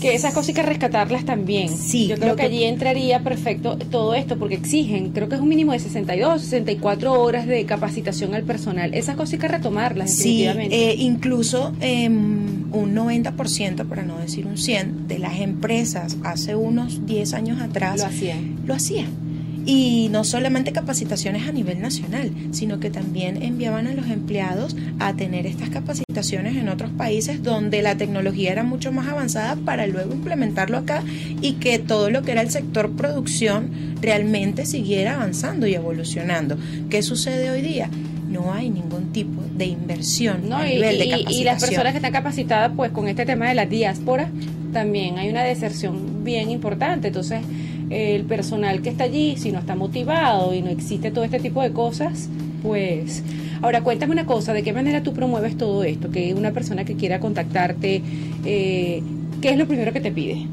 que 0.00 0.14
esas 0.14 0.34
cosas 0.34 0.48
hay 0.48 0.54
que 0.54 0.62
rescatarlas 0.62 1.24
también. 1.24 1.76
Sí, 1.76 2.06
yo 2.06 2.16
creo 2.16 2.36
que, 2.36 2.42
allí 2.42 2.64
entraría 2.64 3.20
perfecto 3.20 3.76
todo 3.76 4.14
esto 4.14 4.38
porque 4.38 4.54
exigen, 4.54 5.12
creo 5.12 5.28
que 5.28 5.36
es 5.36 5.40
un 5.40 5.48
mínimo 5.48 5.72
de 5.72 5.78
62, 5.78 6.42
64 6.42 7.12
horas 7.20 7.46
de 7.46 7.64
capacitación 7.64 8.34
al 8.34 8.42
personal. 8.42 8.94
Esas 8.94 9.16
cosas 9.16 9.34
hay 9.34 9.38
que 9.40 9.48
retomarlas 9.48 10.10
sí, 10.12 10.42
definitivamente. 10.42 10.90
Eh, 10.90 10.94
incluso 10.98 11.72
eh, 11.80 12.08
un 12.08 12.94
90%, 12.94 13.86
para 13.86 14.02
no 14.02 14.18
decir 14.18 14.46
un 14.46 14.58
100, 14.58 15.08
de 15.08 15.18
las 15.18 15.40
empresas 15.40 16.16
hace 16.24 16.54
unos 16.54 17.06
10 17.06 17.34
años 17.34 17.60
atrás 17.60 17.98
lo 17.98 18.06
hacían. 18.06 18.56
Lo 18.66 18.74
hacían 18.74 19.25
y 19.66 20.08
no 20.10 20.22
solamente 20.22 20.72
capacitaciones 20.72 21.46
a 21.48 21.52
nivel 21.52 21.80
nacional, 21.80 22.30
sino 22.52 22.78
que 22.78 22.88
también 22.88 23.42
enviaban 23.42 23.88
a 23.88 23.94
los 23.94 24.06
empleados 24.06 24.76
a 25.00 25.14
tener 25.14 25.44
estas 25.46 25.70
capacitaciones 25.70 26.56
en 26.56 26.68
otros 26.68 26.90
países 26.92 27.42
donde 27.42 27.82
la 27.82 27.96
tecnología 27.96 28.52
era 28.52 28.62
mucho 28.62 28.92
más 28.92 29.08
avanzada 29.08 29.56
para 29.56 29.86
luego 29.88 30.14
implementarlo 30.14 30.78
acá 30.78 31.02
y 31.42 31.54
que 31.54 31.80
todo 31.80 32.10
lo 32.10 32.22
que 32.22 32.32
era 32.32 32.42
el 32.42 32.50
sector 32.50 32.92
producción 32.92 33.70
realmente 34.00 34.66
siguiera 34.66 35.14
avanzando 35.14 35.66
y 35.66 35.74
evolucionando. 35.74 36.56
¿Qué 36.88 37.02
sucede 37.02 37.50
hoy 37.50 37.60
día? 37.60 37.90
no 38.28 38.52
hay 38.52 38.70
ningún 38.70 39.12
tipo 39.12 39.40
de 39.56 39.66
inversión 39.66 40.48
no, 40.48 40.56
a 40.56 40.68
y, 40.68 40.74
nivel 40.74 40.98
de 40.98 41.08
capacitación. 41.08 41.40
y 41.40 41.44
las 41.44 41.64
personas 41.64 41.92
que 41.92 41.98
están 41.98 42.12
capacitadas, 42.12 42.72
pues 42.76 42.90
con 42.90 43.08
este 43.08 43.24
tema 43.24 43.48
de 43.48 43.54
la 43.54 43.66
diáspora, 43.66 44.28
también 44.72 45.16
hay 45.18 45.30
una 45.30 45.42
deserción 45.42 46.24
bien 46.24 46.50
importante. 46.50 47.08
Entonces, 47.08 47.40
el 47.90 48.24
personal 48.24 48.82
que 48.82 48.90
está 48.90 49.04
allí, 49.04 49.36
si 49.36 49.52
no 49.52 49.58
está 49.58 49.74
motivado 49.74 50.54
y 50.54 50.62
no 50.62 50.70
existe 50.70 51.10
todo 51.10 51.24
este 51.24 51.40
tipo 51.40 51.62
de 51.62 51.72
cosas, 51.72 52.28
pues... 52.62 53.22
Ahora, 53.62 53.80
cuéntame 53.80 54.12
una 54.12 54.26
cosa, 54.26 54.52
¿de 54.52 54.62
qué 54.62 54.72
manera 54.74 55.02
tú 55.02 55.14
promueves 55.14 55.56
todo 55.56 55.82
esto? 55.82 56.10
Que 56.10 56.34
una 56.34 56.52
persona 56.52 56.84
que 56.84 56.94
quiera 56.94 57.20
contactarte, 57.20 58.02
eh, 58.44 59.02
¿qué 59.40 59.48
es 59.48 59.56
lo 59.56 59.66
primero 59.66 59.94
que 59.94 60.00
te 60.00 60.12
pide? 60.12 60.46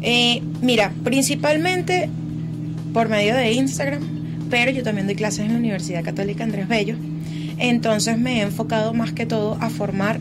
Eh, 0.00 0.42
mira, 0.60 0.92
principalmente 1.02 2.08
por 2.92 3.08
medio 3.08 3.34
de 3.34 3.52
Instagram, 3.52 4.00
pero 4.50 4.70
yo 4.70 4.82
también 4.82 5.06
doy 5.06 5.16
clases 5.16 5.40
en 5.40 5.52
la 5.52 5.58
Universidad 5.58 6.04
Católica 6.04 6.44
Andrés 6.44 6.68
Bello. 6.68 6.96
Entonces 7.58 8.18
me 8.18 8.38
he 8.38 8.42
enfocado 8.42 8.92
más 8.94 9.12
que 9.12 9.26
todo 9.26 9.56
a 9.60 9.70
formar 9.70 10.20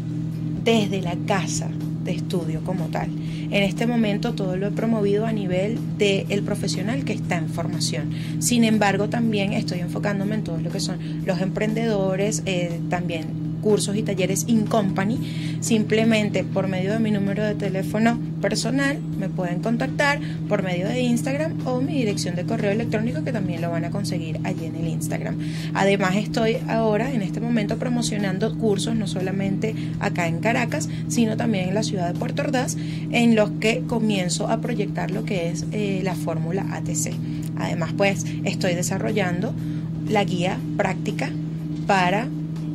desde 0.63 1.01
la 1.01 1.15
casa 1.27 1.69
de 2.04 2.12
estudio 2.12 2.62
como 2.63 2.86
tal. 2.86 3.10
En 3.52 3.64
este 3.64 3.86
momento 3.86 4.34
todo 4.34 4.56
lo 4.56 4.68
he 4.68 4.72
promovido 4.72 5.26
a 5.26 5.34
nivel 5.34 5.78
del 5.98 6.26
el 6.30 6.42
profesional 6.42 7.04
que 7.04 7.14
está 7.14 7.38
en 7.38 7.50
formación. 7.50 8.12
Sin 8.40 8.64
embargo, 8.64 9.10
también 9.10 9.54
estoy 9.54 9.80
enfocándome 9.80 10.36
en 10.36 10.44
todo 10.44 10.58
lo 10.58 10.72
que 10.72 10.80
son 10.80 11.26
los 11.26 11.42
emprendedores, 11.42 12.44
eh, 12.46 12.80
también 12.90 13.40
cursos 13.62 13.95
y 13.95 14.04
talleres 14.04 14.45
in 14.47 14.65
company. 14.65 15.19
Simplemente 15.62 16.43
por 16.43 16.67
medio 16.67 16.91
de 16.91 17.00
mi 17.00 17.12
número 17.12 17.43
de 17.43 17.56
teléfono 17.56 18.19
personal 18.41 19.00
me 19.19 19.30
pueden 19.30 19.62
contactar 19.62 20.19
por 20.50 20.63
medio 20.63 20.88
de 20.88 21.02
Instagram 21.02 21.65
o 21.65 21.80
mi 21.80 21.93
dirección 21.93 22.36
de 22.36 22.45
correo 22.45 22.71
electrónico 22.71 23.24
que 23.24 23.32
también 23.32 23.62
lo 23.62 23.69
van 23.69 23.86
a 23.86 23.91
conseguir 23.91 24.39
allí 24.43 24.65
en 24.65 24.76
el 24.76 24.88
Instagram. 24.88 25.38
Además 25.74 26.15
estoy 26.15 26.58
ahora 26.67 27.12
en 27.12 27.21
este 27.21 27.39
momento 27.39 27.78
promocionando 27.78 28.58
cursos 28.58 28.95
no 28.95 29.08
solamente 29.08 29.76
acá 30.00 30.28
en 30.28 30.39
Caracas, 30.39 30.89
sino 31.08 31.38
también 31.38 31.69
en 31.69 31.76
la 31.76 31.84
ciudad 31.84 32.12
de 32.12 32.19
Puerto 32.19 32.41
Ordaz, 32.41 32.76
en 33.12 33.36
los 33.36 33.52
que 33.52 33.84
comienzo 33.88 34.47
a 34.47 34.60
proyectar 34.62 35.12
lo 35.12 35.24
que 35.24 35.50
es 35.50 35.65
eh, 35.71 36.02
la 36.04 36.15
fórmula 36.15 36.65
ATC. 36.71 37.13
Además 37.58 37.93
pues 37.95 38.26
estoy 38.43 38.74
desarrollando 38.74 39.54
la 40.10 40.24
guía 40.24 40.58
práctica 40.78 41.30
para 41.88 42.28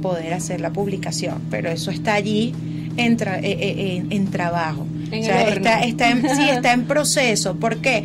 poder 0.08 0.32
hacer 0.34 0.60
la 0.60 0.70
publicación, 0.72 1.38
pero 1.50 1.68
eso 1.70 1.90
está 1.90 2.14
allí 2.14 2.52
en, 2.96 3.16
tra- 3.18 3.40
eh, 3.42 3.56
eh, 3.60 3.96
en, 3.96 4.12
en 4.12 4.26
trabajo. 4.30 4.86
En 5.10 5.20
o 5.22 5.24
sea, 5.24 5.42
el 5.42 5.48
horno. 5.48 5.56
está, 5.56 5.80
está 5.84 6.10
en, 6.10 6.22
sí, 6.36 6.42
está 6.48 6.72
en 6.72 6.84
proceso. 6.94 7.56
¿Por 7.56 7.76
qué? 7.78 8.04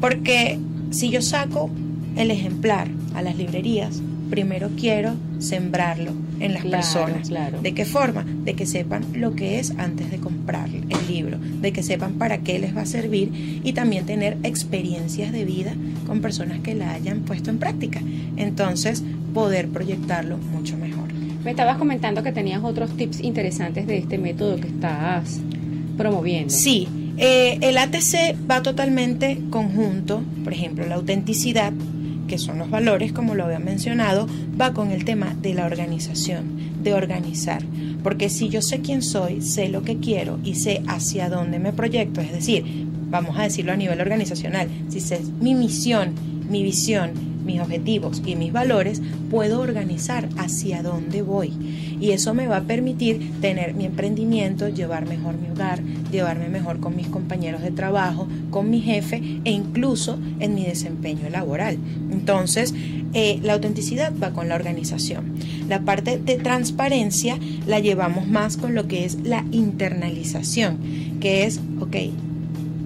Porque 0.00 0.58
si 0.90 1.10
yo 1.10 1.20
saco 1.22 1.70
el 2.16 2.30
ejemplar 2.30 2.88
a 3.14 3.22
las 3.22 3.36
librerías, 3.36 4.00
primero 4.30 4.70
quiero 4.78 5.14
sembrarlo 5.38 6.12
en 6.40 6.52
las 6.54 6.62
Claro, 6.62 6.76
personas. 6.82 7.28
claro. 7.28 7.60
¿De 7.62 7.72
qué 7.72 7.84
forma? 7.84 8.24
De 8.44 8.54
que 8.54 8.66
sepan 8.66 9.04
lo 9.14 9.34
que 9.34 9.58
es 9.58 9.72
antes 9.78 10.10
de 10.10 10.18
comprar 10.18 10.68
el 10.68 11.06
libro, 11.08 11.38
de 11.38 11.72
que 11.72 11.82
sepan 11.82 12.14
para 12.14 12.38
qué 12.38 12.58
les 12.58 12.76
va 12.76 12.82
a 12.82 12.86
servir 12.86 13.60
y 13.64 13.72
también 13.72 14.04
tener 14.04 14.36
experiencias 14.42 15.32
de 15.32 15.44
vida 15.44 15.72
con 16.06 16.20
personas 16.20 16.60
que 16.60 16.74
la 16.74 16.92
hayan 16.92 17.20
puesto 17.20 17.50
en 17.50 17.58
práctica. 17.58 18.00
Entonces, 18.36 19.02
poder 19.32 19.68
proyectarlo 19.68 20.36
mucho 20.38 20.76
mejor. 20.76 21.06
Me 21.46 21.52
estabas 21.52 21.78
comentando 21.78 22.24
que 22.24 22.32
tenías 22.32 22.64
otros 22.64 22.96
tips 22.96 23.20
interesantes 23.20 23.86
de 23.86 23.98
este 23.98 24.18
método 24.18 24.56
que 24.56 24.66
estás 24.66 25.38
promoviendo. 25.96 26.52
Sí, 26.52 26.88
eh, 27.18 27.58
el 27.60 27.78
ATC 27.78 28.34
va 28.50 28.64
totalmente 28.64 29.38
conjunto, 29.48 30.24
por 30.42 30.52
ejemplo, 30.52 30.84
la 30.88 30.96
autenticidad, 30.96 31.72
que 32.26 32.38
son 32.38 32.58
los 32.58 32.68
valores, 32.68 33.12
como 33.12 33.36
lo 33.36 33.44
había 33.44 33.60
mencionado, 33.60 34.26
va 34.60 34.72
con 34.72 34.90
el 34.90 35.04
tema 35.04 35.36
de 35.40 35.54
la 35.54 35.66
organización, 35.66 36.82
de 36.82 36.94
organizar. 36.94 37.62
Porque 38.02 38.28
si 38.28 38.48
yo 38.48 38.60
sé 38.60 38.80
quién 38.80 39.00
soy, 39.00 39.40
sé 39.40 39.68
lo 39.68 39.84
que 39.84 39.98
quiero 39.98 40.40
y 40.42 40.56
sé 40.56 40.82
hacia 40.88 41.28
dónde 41.28 41.60
me 41.60 41.72
proyecto, 41.72 42.20
es 42.20 42.32
decir, 42.32 42.64
vamos 43.08 43.38
a 43.38 43.44
decirlo 43.44 43.70
a 43.70 43.76
nivel 43.76 44.00
organizacional, 44.00 44.68
si 44.88 44.98
sé 44.98 45.20
mi 45.40 45.54
misión, 45.54 46.12
mi 46.50 46.64
visión, 46.64 47.12
mis 47.46 47.60
objetivos 47.60 48.22
y 48.26 48.36
mis 48.36 48.52
valores, 48.52 49.00
puedo 49.30 49.60
organizar 49.60 50.28
hacia 50.36 50.82
dónde 50.82 51.22
voy. 51.22 51.52
Y 52.00 52.10
eso 52.10 52.34
me 52.34 52.46
va 52.46 52.58
a 52.58 52.64
permitir 52.64 53.40
tener 53.40 53.74
mi 53.74 53.86
emprendimiento, 53.86 54.68
llevar 54.68 55.08
mejor 55.08 55.36
mi 55.38 55.48
hogar, 55.48 55.80
llevarme 56.10 56.48
mejor 56.48 56.80
con 56.80 56.94
mis 56.96 57.06
compañeros 57.06 57.62
de 57.62 57.70
trabajo, 57.70 58.28
con 58.50 58.68
mi 58.68 58.80
jefe 58.80 59.22
e 59.44 59.50
incluso 59.50 60.18
en 60.40 60.54
mi 60.54 60.64
desempeño 60.64 61.30
laboral. 61.30 61.78
Entonces, 62.10 62.74
eh, 63.14 63.40
la 63.42 63.54
autenticidad 63.54 64.12
va 64.22 64.32
con 64.32 64.48
la 64.48 64.56
organización. 64.56 65.36
La 65.68 65.80
parte 65.80 66.18
de 66.18 66.36
transparencia 66.36 67.38
la 67.66 67.80
llevamos 67.80 68.26
más 68.26 68.56
con 68.56 68.74
lo 68.74 68.86
que 68.88 69.04
es 69.04 69.18
la 69.22 69.44
internalización, 69.52 70.78
que 71.20 71.44
es, 71.44 71.60
ok, 71.80 71.96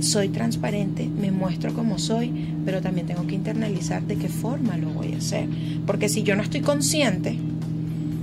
soy 0.00 0.28
transparente, 0.28 1.08
me 1.08 1.30
muestro 1.30 1.74
como 1.74 1.98
soy, 1.98 2.32
pero 2.70 2.82
también 2.82 3.08
tengo 3.08 3.26
que 3.26 3.34
internalizar 3.34 4.00
de 4.04 4.14
qué 4.14 4.28
forma 4.28 4.76
lo 4.76 4.90
voy 4.90 5.12
a 5.14 5.16
hacer. 5.16 5.48
Porque 5.88 6.08
si 6.08 6.22
yo 6.22 6.36
no 6.36 6.42
estoy 6.44 6.60
consciente, 6.60 7.34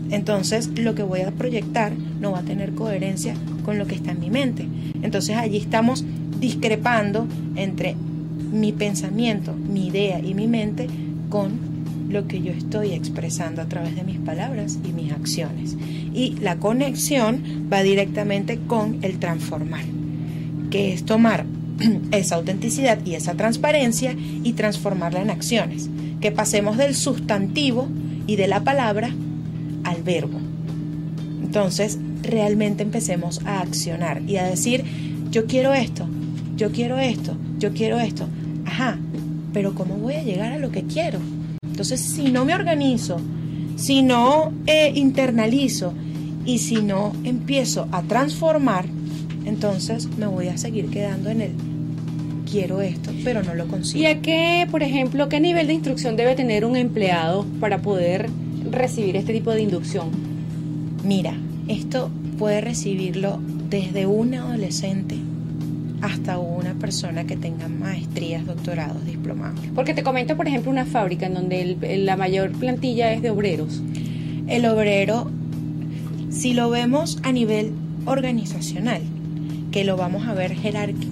entonces 0.10 0.70
lo 0.80 0.96
que 0.96 1.04
voy 1.04 1.20
a 1.20 1.32
proyectar 1.32 1.92
no 2.22 2.32
va 2.32 2.40
a 2.40 2.44
tener 2.44 2.74
coherencia 2.74 3.34
con 3.66 3.78
lo 3.78 3.88
que 3.88 3.96
está 3.96 4.12
en 4.12 4.22
mi 4.22 4.30
mente. 4.30 4.66
Entonces 5.02 5.36
allí 5.36 5.58
estamos 5.58 6.06
discrepando 6.40 7.28
entre 7.58 7.98
mi 8.54 8.72
pensamiento, 8.72 9.54
mi 9.54 9.88
idea 9.88 10.20
y 10.20 10.34
mi 10.34 10.48
mente 10.48 10.88
con 11.28 11.60
lo 12.10 12.26
que 12.26 12.42
yo 12.42 12.54
estoy 12.54 12.94
expresando 12.94 13.62
a 13.62 13.66
través 13.66 13.98
de 13.98 14.06
mis 14.06 14.20
palabras 14.20 14.80
y 14.88 14.94
mis 14.94 15.12
acciones. 15.12 15.76
Y 16.14 16.38
la 16.40 16.56
conexión 16.56 17.68
va 17.70 17.84
directamente 17.84 18.60
con 18.66 19.00
el 19.02 19.20
transformar, 19.20 19.84
que 20.72 20.94
es 20.94 21.04
tomar 21.04 21.46
esa 22.12 22.36
autenticidad 22.36 23.00
y 23.06 23.16
esa 23.16 23.36
transparencia 23.36 24.16
y 24.44 24.54
transformarla 24.54 25.22
en 25.22 25.30
acciones. 25.30 25.90
Que 26.22 26.32
pasemos 26.32 26.78
del 26.78 26.96
sustantivo 26.96 27.88
y 28.26 28.36
de 28.36 28.48
la 28.48 28.63
palabra 28.63 29.12
al 29.84 30.04
verbo. 30.04 30.40
Entonces, 31.42 31.98
realmente 32.24 32.84
empecemos 32.84 33.42
a 33.46 33.62
accionar 33.62 34.22
y 34.28 34.38
a 34.38 34.46
decir, 34.46 34.84
yo 35.32 35.46
quiero 35.46 35.74
esto, 35.74 36.08
yo 36.56 36.72
quiero 36.72 36.98
esto, 37.00 37.36
yo 37.60 37.74
quiero 37.74 38.00
esto. 38.00 38.28
Ajá, 38.66 38.98
pero 39.54 39.74
¿cómo 39.76 39.96
voy 39.96 40.16
a 40.16 40.24
llegar 40.24 40.52
a 40.52 40.58
lo 40.58 40.72
que 40.72 40.84
quiero? 40.84 41.20
Entonces, 41.63 42.02
si 42.02 42.32
no 42.32 42.44
me 42.44 42.54
organizo, 42.54 43.20
si 43.78 44.02
no 44.02 44.52
eh, 44.66 44.92
internalizo 44.96 45.94
Y 46.46 46.60
si 46.60 46.82
no 46.82 47.12
empiezo 47.26 47.88
a 47.92 48.02
transformar, 48.04 48.86
entonces 49.46 50.08
me 50.18 50.28
voy 50.28 50.48
a 50.48 50.58
seguir 50.58 50.90
quedando 50.90 51.30
en 51.30 51.42
el 51.42 51.52
quiero 52.50 52.82
esto, 52.82 53.12
pero 53.24 53.44
no 53.44 53.54
lo 53.56 53.68
consigo. 53.68 54.04
¿Y 54.04 54.06
a 54.08 54.22
qué, 54.22 54.68
por 54.70 54.84
ejemplo, 54.84 55.30
qué 55.30 55.40
nivel 55.40 55.68
de 55.68 55.74
instrucción 55.74 56.16
debe 56.16 56.36
tener 56.36 56.66
un 56.66 56.76
empleado 56.76 57.46
para 57.60 57.80
poder 57.80 58.30
recibir 58.72 59.16
este 59.16 59.34
tipo 59.34 59.52
de 59.52 59.62
inducción? 59.62 60.10
Mira, 61.04 61.34
esto 61.68 62.10
puede 62.38 62.62
recibirlo 62.62 63.40
desde 63.70 64.06
un 64.06 64.34
adolescente 64.34 65.16
hasta 66.02 66.38
una 66.38 66.74
persona 66.76 67.26
que 67.26 67.36
tenga 67.36 67.68
maestrías, 67.68 68.46
doctorados, 68.46 69.04
diplomados. 69.06 69.60
Porque 69.74 69.94
te 69.94 70.04
comento, 70.04 70.38
por 70.38 70.48
ejemplo, 70.48 70.72
una 70.72 70.86
fábrica 70.86 71.26
en 71.26 71.34
donde 71.34 71.78
el- 71.82 72.06
la 72.06 72.16
mayor 72.16 72.52
plantilla 72.52 73.14
es 73.14 73.22
de 73.22 73.32
obreros. 73.32 73.82
El 74.48 74.66
obrero, 74.68 75.30
si 76.30 76.54
lo 76.54 76.70
vemos 76.70 77.18
a 77.24 77.32
nivel 77.32 77.72
organizacional, 78.06 79.02
que 79.72 79.84
lo 79.84 79.98
vamos 79.98 80.28
a 80.28 80.34
ver 80.34 80.54
jerárquico, 80.54 81.07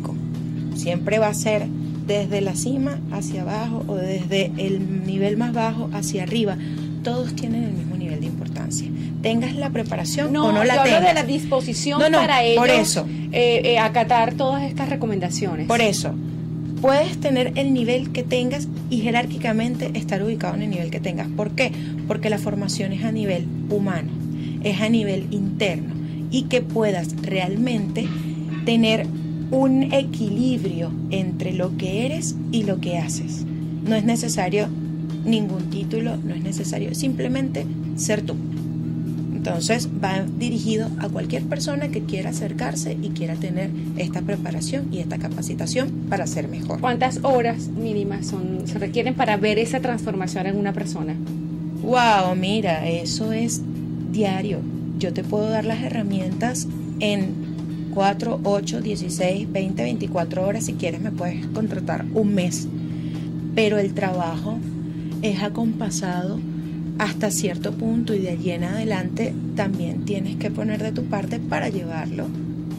siempre 0.85 1.17
va 1.17 1.29
a 1.29 1.33
ser 1.33 1.65
desde 2.05 2.41
la 2.41 2.53
cima 2.53 2.99
hacia 3.11 3.41
abajo 3.41 3.83
o 3.87 3.95
desde 3.95 4.51
el 4.57 5.03
nivel 5.07 5.35
más 5.35 5.51
bajo 5.51 5.89
hacia 5.93 6.21
arriba. 6.21 6.57
Todos 7.03 7.33
tienen 7.35 7.63
el 7.63 7.71
mismo 7.71 7.95
nivel 7.97 8.19
de 8.19 8.27
importancia. 8.27 8.87
Tengas 9.23 9.55
la 9.55 9.71
preparación 9.71 10.31
No, 10.31 10.45
o 10.45 10.51
no 10.51 10.63
la 10.63 10.75
yo 10.75 10.81
hablo 10.81 10.93
tengas. 10.97 11.07
de 11.07 11.13
la 11.15 11.23
disposición 11.23 11.99
No, 11.99 12.07
no, 12.11 12.19
para 12.19 12.43
ellos 12.43 12.59
por 12.61 12.69
eso. 12.69 13.07
eh, 13.31 13.61
eh, 13.65 13.79
acatar 13.79 14.35
todas 14.35 14.61
estas 14.61 14.87
recomendaciones. 14.89 15.65
Por 15.65 15.81
eso, 15.81 16.13
puedes 16.81 17.17
tener 17.19 17.53
el 17.55 17.73
nivel 17.73 18.11
que 18.11 18.21
tengas 18.21 18.67
y 18.91 18.99
jerárquicamente 18.99 19.89
estar 19.95 20.21
ubicado 20.21 20.53
en 20.53 20.61
el 20.61 20.69
nivel 20.69 20.91
que 20.91 20.99
tengas. 20.99 21.27
¿Por 21.29 21.49
qué? 21.55 21.71
Porque 22.07 22.29
la 22.29 22.37
formación 22.37 22.93
es 22.93 23.03
a 23.03 23.11
nivel 23.11 23.47
humano, 23.71 24.11
es 24.63 24.79
a 24.81 24.89
nivel 24.89 25.25
interno 25.31 25.95
y 26.29 26.43
que 26.43 26.61
puedas 26.61 27.15
realmente 27.23 28.05
tener 28.65 29.07
un 29.51 29.93
equilibrio 29.93 30.91
entre 31.11 31.53
lo 31.53 31.77
que 31.77 32.05
eres 32.05 32.35
y 32.51 32.63
lo 32.63 32.79
que 32.79 32.97
haces. 32.97 33.45
No 33.87 33.95
es 33.95 34.03
necesario 34.03 34.67
ningún 35.25 35.69
título, 35.69 36.17
no 36.17 36.33
es 36.33 36.43
necesario 36.43 36.93
simplemente 36.95 37.65
ser 37.95 38.21
tú. 38.21 38.35
Entonces 39.35 39.87
va 40.03 40.25
dirigido 40.39 40.89
a 40.99 41.07
cualquier 41.07 41.43
persona 41.43 41.89
que 41.89 42.01
quiera 42.01 42.31
acercarse 42.31 42.97
y 42.99 43.09
quiera 43.09 43.35
tener 43.35 43.69
esta 43.95 44.23
preparación 44.23 44.91
y 44.91 44.99
esta 44.99 45.19
capacitación 45.19 45.91
para 46.09 46.25
ser 46.25 46.47
mejor. 46.47 46.79
¿Cuántas 46.79 47.19
horas 47.23 47.67
mínimas 47.67 48.25
son, 48.25 48.67
se 48.67 48.79
requieren 48.79 49.13
para 49.13 49.37
ver 49.37 49.59
esa 49.59 49.81
transformación 49.81 50.47
en 50.47 50.57
una 50.57 50.73
persona? 50.73 51.15
Wow, 51.83 52.35
mira, 52.35 52.87
eso 52.89 53.33
es 53.33 53.61
diario. 54.11 54.61
Yo 54.97 55.13
te 55.13 55.23
puedo 55.23 55.47
dar 55.47 55.65
las 55.65 55.83
herramientas 55.83 56.67
en 56.99 57.54
4, 57.95 58.41
8, 58.43 58.81
16, 58.81 59.51
20, 59.51 59.83
24 59.83 60.45
horas. 60.45 60.65
Si 60.65 60.73
quieres 60.73 61.01
me 61.01 61.11
puedes 61.11 61.45
contratar 61.47 62.05
un 62.13 62.35
mes. 62.35 62.67
Pero 63.55 63.79
el 63.79 63.93
trabajo 63.93 64.59
es 65.21 65.41
acompasado 65.41 66.39
hasta 66.97 67.31
cierto 67.31 67.71
punto 67.73 68.13
y 68.13 68.19
de 68.19 68.29
allí 68.29 68.51
en 68.51 68.65
adelante 68.65 69.33
también 69.55 70.05
tienes 70.05 70.35
que 70.35 70.51
poner 70.51 70.83
de 70.83 70.91
tu 70.91 71.05
parte 71.05 71.39
para 71.39 71.69
llevarlo 71.69 72.27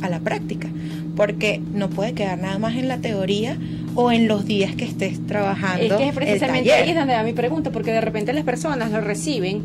a 0.03 0.11
la 0.11 0.21
práctica. 0.21 0.69
Porque 1.17 1.63
no 1.73 1.89
puede 1.89 2.13
quedar 2.13 2.39
nada 2.39 2.59
más 2.59 2.77
en 2.77 2.89
la 2.89 2.99
teoría 2.99 3.57
o 3.95 4.13
en 4.13 4.29
los 4.29 4.45
días 4.45 4.75
que 4.75 4.85
estés 4.85 5.27
trabajando. 5.27 5.83
Es 5.83 5.93
que 5.95 6.09
es 6.09 6.15
precisamente 6.15 6.73
ahí 6.75 6.91
es 6.91 6.95
donde 6.95 7.15
va 7.15 7.23
mi 7.23 7.33
pregunta, 7.33 7.71
porque 7.71 7.91
de 7.91 8.03
repente 8.03 8.35
las 8.35 8.45
personas 8.45 8.93
lo 8.93 9.01
reciben. 9.01 9.63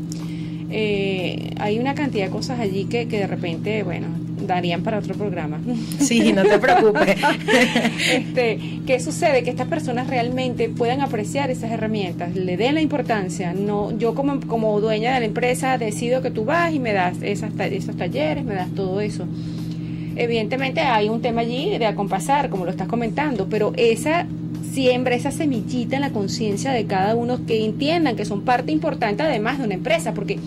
eh, 0.70 1.54
hay 1.60 1.78
una 1.78 1.94
cantidad 1.94 2.26
de 2.26 2.32
cosas 2.32 2.62
allí 2.62 2.86
que, 2.86 3.10
que 3.10 3.20
de 3.20 3.28
repente, 3.28 3.84
bueno, 3.84 4.08
darían 4.42 4.84
para 4.84 5.00
otro 5.00 5.16
programa. 5.16 5.60
Sí, 6.00 6.34
no 6.34 6.44
te 6.44 6.58
preocupes. 6.60 7.16
este, 8.12 8.60
¿Qué 8.86 9.00
sucede? 9.00 9.44
Que 9.44 9.50
estas 9.50 9.68
personas 9.68 10.08
realmente 10.08 10.68
puedan 10.68 11.02
apreciar 11.02 11.52
esas 11.52 11.72
herramientas, 11.72 12.36
le 12.36 12.58
den 12.58 12.76
la 12.76 12.82
importancia. 12.82 13.54
No, 13.54 13.98
yo 13.98 14.14
como, 14.16 14.40
como 14.42 14.80
dueña 14.82 15.14
de 15.14 15.22
la 15.22 15.26
empresa 15.26 15.78
decido 15.78 16.22
que 16.22 16.32
tú 16.32 16.46
vas 16.46 16.74
y 16.74 16.80
me 16.80 16.94
das 16.94 17.22
esas, 17.22 17.52
esos 17.60 17.96
talleres, 17.96 18.44
me 18.44 18.56
das 18.56 18.70
todo 18.72 19.00
eso. 19.00 19.26
Evidentemente 20.16 20.82
hay 20.82 21.10
un 21.10 21.22
tema 21.22 21.42
allí 21.42 21.78
de 21.78 21.86
acompasar, 21.86 22.50
como 22.50 22.66
lo 22.66 22.72
estás 22.72 22.88
comentando, 22.88 23.48
pero 23.50 23.74
esa 23.78 24.28
siembra, 24.74 25.16
esa 25.16 25.32
semillita 25.32 25.96
en 25.96 26.02
la 26.02 26.12
conciencia 26.12 26.72
de 26.72 26.86
cada 26.86 27.16
uno 27.16 27.46
que 27.46 27.64
entiendan 27.64 28.16
que 28.16 28.26
son 28.26 28.42
parte 28.42 28.72
importante 28.72 29.24
además 29.24 29.60
de 29.60 29.66
una 29.66 29.74
empresa, 29.76 30.14
porque 30.14 30.40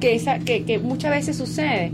que, 0.00 0.14
esa, 0.14 0.38
que, 0.38 0.64
que 0.64 0.78
muchas 0.78 1.10
veces 1.10 1.36
sucede 1.36 1.90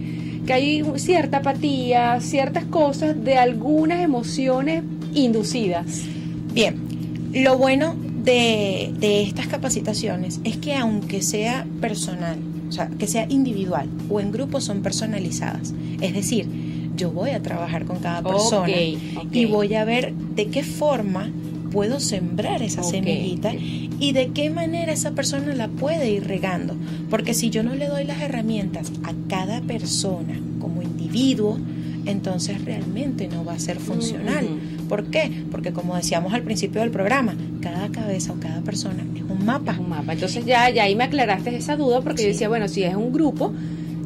hay 0.53 0.85
cierta 0.97 1.39
apatía, 1.39 2.21
ciertas 2.21 2.65
cosas 2.65 3.23
de 3.25 3.37
algunas 3.37 4.01
emociones 4.01 4.83
inducidas. 5.15 6.03
Bien, 6.53 6.77
lo 7.33 7.59
bueno 7.59 7.95
de, 8.25 8.93
de 8.99 9.23
estas 9.23 9.49
capacitaciones 9.49 10.41
es 10.45 10.57
que 10.59 10.75
aunque 10.75 11.23
sea 11.23 11.67
personal, 11.81 12.39
o 12.69 12.73
sea, 12.73 12.89
que 12.89 13.07
sea 13.07 13.27
individual 13.29 13.89
o 14.09 14.21
en 14.21 14.33
grupo, 14.33 14.61
son 14.61 14.83
personalizadas. 14.83 15.75
Es 16.01 16.15
decir, 16.15 16.47
yo 16.97 17.11
voy 17.11 17.31
a 17.31 17.43
trabajar 17.43 17.85
con 17.85 17.99
cada 17.99 18.23
persona 18.23 18.71
y 18.71 19.47
voy 19.47 19.75
a 19.75 19.85
ver 19.85 20.13
de 20.15 20.49
qué 20.49 20.63
forma 20.63 21.31
puedo 21.73 22.01
sembrar 22.01 22.63
esa 22.63 22.83
semillita 22.83 23.53
y 23.55 24.13
de 24.13 24.29
qué 24.29 24.51
manera 24.51 24.93
esa 24.93 25.13
persona 25.13 25.55
la 25.55 25.69
puede 25.69 26.11
ir 26.11 26.27
regando. 26.27 26.77
Porque 27.11 27.35
si 27.35 27.51
yo 27.51 27.63
no 27.63 27.75
le 27.75 27.87
doy 27.89 28.05
las 28.05 28.21
herramientas 28.21 28.93
a 29.05 29.13
cada 29.29 29.61
persona 29.63 30.39
como 30.61 30.83
individuo, 30.83 31.59
entonces 32.05 32.65
realmente 32.65 33.29
no 33.29 33.45
va 33.45 33.55
a 33.55 33.59
ser 33.59 33.79
funcional. 33.79 34.45
ujú. 34.45 34.89
¿Por 34.89 35.05
qué? 35.07 35.31
Porque 35.51 35.73
como 35.73 35.97
decíamos 35.97 36.35
al 36.35 36.43
principio 36.43 36.81
del 36.81 36.91
programa, 36.91 37.35
cada 37.61 37.89
cabeza 37.89 38.33
o 38.33 38.41
cada 38.41 38.61
persona 38.61 39.05
es 39.15 39.23
un 39.23 39.45
mapa. 39.47 39.73
Es 39.73 39.79
un 39.79 39.89
mapa. 39.89 40.13
Entonces 40.13 40.45
ya, 40.45 40.69
ya 40.71 40.85
ahí 40.85 40.95
me 40.95 41.05
aclaraste 41.05 41.57
esa 41.57 41.77
duda 41.77 42.03
porque 42.03 42.23
yo 42.23 42.29
decía, 42.29 42.49
bueno, 42.49 42.69
si 42.69 42.83
es 42.83 42.95
un 42.95 43.13
grupo, 43.13 43.53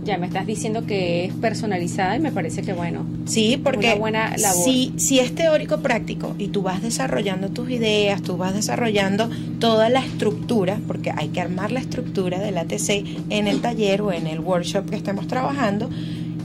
ya 0.06 0.16
me 0.16 0.26
estás 0.26 0.46
diciendo 0.46 0.86
que 0.86 1.26
es 1.26 1.34
personalizada 1.34 2.16
y 2.16 2.20
me 2.20 2.32
parece 2.32 2.62
que 2.62 2.72
bueno. 2.72 3.04
Sí, 3.26 3.60
porque 3.62 3.88
Una 3.88 3.94
buena 3.96 4.36
labor. 4.36 4.64
Si, 4.64 4.94
si 4.96 5.18
es 5.18 5.34
teórico 5.34 5.80
práctico 5.80 6.34
y 6.38 6.48
tú 6.48 6.62
vas 6.62 6.80
desarrollando 6.80 7.48
tus 7.48 7.68
ideas, 7.68 8.22
tú 8.22 8.36
vas 8.36 8.54
desarrollando 8.54 9.28
toda 9.58 9.88
la 9.88 10.00
estructura, 10.00 10.78
porque 10.86 11.12
hay 11.14 11.28
que 11.28 11.40
armar 11.40 11.72
la 11.72 11.80
estructura 11.80 12.38
del 12.38 12.56
ATC 12.56 13.04
en 13.28 13.48
el 13.48 13.60
taller 13.60 14.00
o 14.00 14.12
en 14.12 14.26
el 14.26 14.40
workshop 14.40 14.88
que 14.88 14.96
estemos 14.96 15.26
trabajando, 15.26 15.90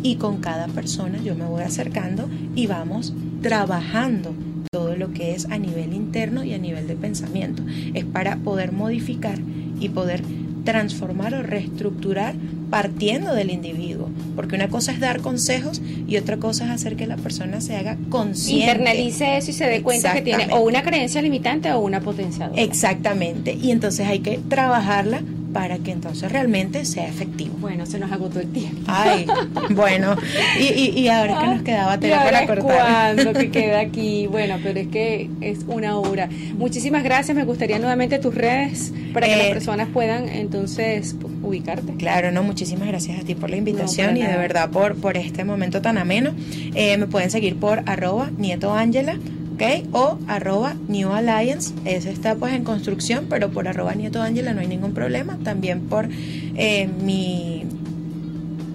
y 0.04 0.15
con 0.15 0.38
cada 0.38 0.67
persona 0.67 1.19
yo 1.24 1.36
me 1.36 1.45
voy 1.45 1.62
acercando 1.62 2.28
y 2.56 2.65
vamos 2.65 3.13
trabajando 3.41 4.34
todo 4.71 4.95
lo 4.95 5.12
que 5.13 5.36
es 5.36 5.45
a 5.45 5.58
nivel 5.60 5.93
interno 5.93 6.43
y 6.43 6.54
a 6.54 6.58
nivel 6.58 6.88
de 6.88 6.95
pensamiento. 6.95 7.62
Es 7.93 8.06
para 8.06 8.38
poder 8.38 8.71
modificar 8.71 9.38
y 9.80 9.89
poder 9.89 10.24
transformar 10.63 11.34
o 11.34 11.43
reestructurar 11.43 12.36
partiendo 12.72 13.36
del 13.36 13.52
individuo, 13.52 14.10
porque 14.36 14.56
una 14.56 14.70
cosa 14.70 14.92
es 14.92 15.00
dar 15.00 15.20
consejos 15.20 15.82
y 16.08 16.18
otra 16.18 16.38
cosa 16.38 16.66
es 16.66 16.72
hacer 16.72 16.96
que 16.96 17.06
la 17.06 17.18
persona 17.18 17.62
se 17.62 17.76
haga 17.76 17.98
consciente. 18.10 18.66
Internalice 18.66 19.38
eso 19.38 19.52
y 19.52 19.54
se 19.54 19.66
dé 19.66 19.84
cuenta 19.84 20.14
que 20.14 20.22
tiene 20.22 20.48
o 20.52 20.62
una 20.62 20.82
creencia 20.82 21.22
limitante 21.22 21.72
o 21.72 21.80
una 21.80 22.00
potenciadora. 22.00 22.60
Exactamente, 22.60 23.54
y 23.62 23.70
entonces 23.70 24.08
hay 24.08 24.20
que 24.20 24.40
trabajarla 24.50 25.22
para 25.54 25.78
que 25.80 25.92
entonces 25.92 26.32
realmente 26.32 26.86
sea 26.86 27.08
efectivo. 27.08 27.56
Bueno, 27.60 27.86
se 27.86 28.00
nos 28.00 28.12
agotó 28.12 28.40
el 28.40 28.52
tiempo. 28.52 28.82
Ay, 28.88 29.26
bueno, 29.72 30.16
y, 30.60 30.64
y, 30.66 31.00
y 31.00 31.08
ahora 31.10 31.40
que 31.40 31.48
nos 31.48 31.62
quedaba 31.64 31.96
¿Y 31.96 32.00
tela 32.00 32.24
ahora 32.24 32.46
para 32.48 32.62
cortar. 32.62 33.16
cuándo 33.16 33.40
que 33.40 33.52
queda 33.52 33.80
aquí? 33.80 34.28
Bueno, 34.28 34.58
pero 34.64 34.80
es 34.80 34.88
que 34.88 35.30
es 35.42 35.60
una 35.68 35.98
hora. 35.98 36.30
Muchísimas 36.58 37.04
gracias. 37.04 37.36
Me 37.36 37.44
gustaría 37.46 37.80
nuevamente 37.80 38.20
tus 38.20 38.34
redes 38.36 38.94
para 39.14 39.28
que 39.28 39.34
Eh, 39.34 39.38
las 39.38 39.48
personas 39.50 39.88
puedan 39.94 40.30
entonces 40.30 41.16
ubicarte. 41.44 41.94
Claro, 41.96 42.32
no, 42.32 42.44
muchísimas 42.44 42.88
gracias 42.88 43.20
a 43.20 43.24
ti 43.24 43.36
por 43.36 43.50
la 43.50 43.58
invitación 43.58 44.18
y 44.18 44.22
de 44.22 44.38
verdad 44.38 44.70
por, 44.70 44.96
por 44.96 45.18
este 45.18 45.44
momento 45.44 45.82
tan 45.82 45.98
ameno. 45.98 46.32
Eh, 46.76 46.98
me 46.98 47.08
pueden 47.08 47.30
seguir 47.32 47.58
por 47.58 47.84
arroba 47.88 48.30
nieto 48.38 48.74
Ángela, 48.74 49.18
¿ok? 49.54 49.88
O 49.94 50.18
arroba 50.28 50.76
New 50.88 51.12
Alliance, 51.12 51.74
ese 51.86 52.12
está 52.12 52.36
pues 52.36 52.54
en 52.54 52.64
construcción, 52.64 53.26
pero 53.30 53.50
por 53.50 53.68
arroba 53.68 53.94
nieto 53.96 54.22
Ángela 54.22 54.54
no 54.54 54.62
hay 54.62 54.68
ningún 54.68 54.94
problema. 54.94 55.38
También 55.44 55.82
por 55.82 56.08
eh, 56.56 56.90
mi 57.04 57.66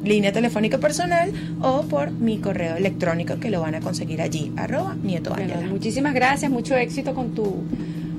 línea 0.05 0.33
telefónica 0.33 0.79
personal 0.79 1.33
o 1.61 1.83
por 1.83 2.13
mi 2.13 2.39
correo 2.39 2.77
electrónico 2.77 3.41
que 3.41 3.51
lo 3.51 3.61
van 3.61 3.75
a 3.75 3.81
conseguir 3.81 4.23
allí, 4.23 4.53
arroba 4.57 4.95
nieto 5.03 5.31
Bueno, 5.31 5.55
Ángela. 5.55 5.69
muchísimas 5.69 6.15
gracias, 6.15 6.51
mucho 6.51 6.77
éxito 6.77 7.13
con 7.13 7.35
tu 7.35 7.57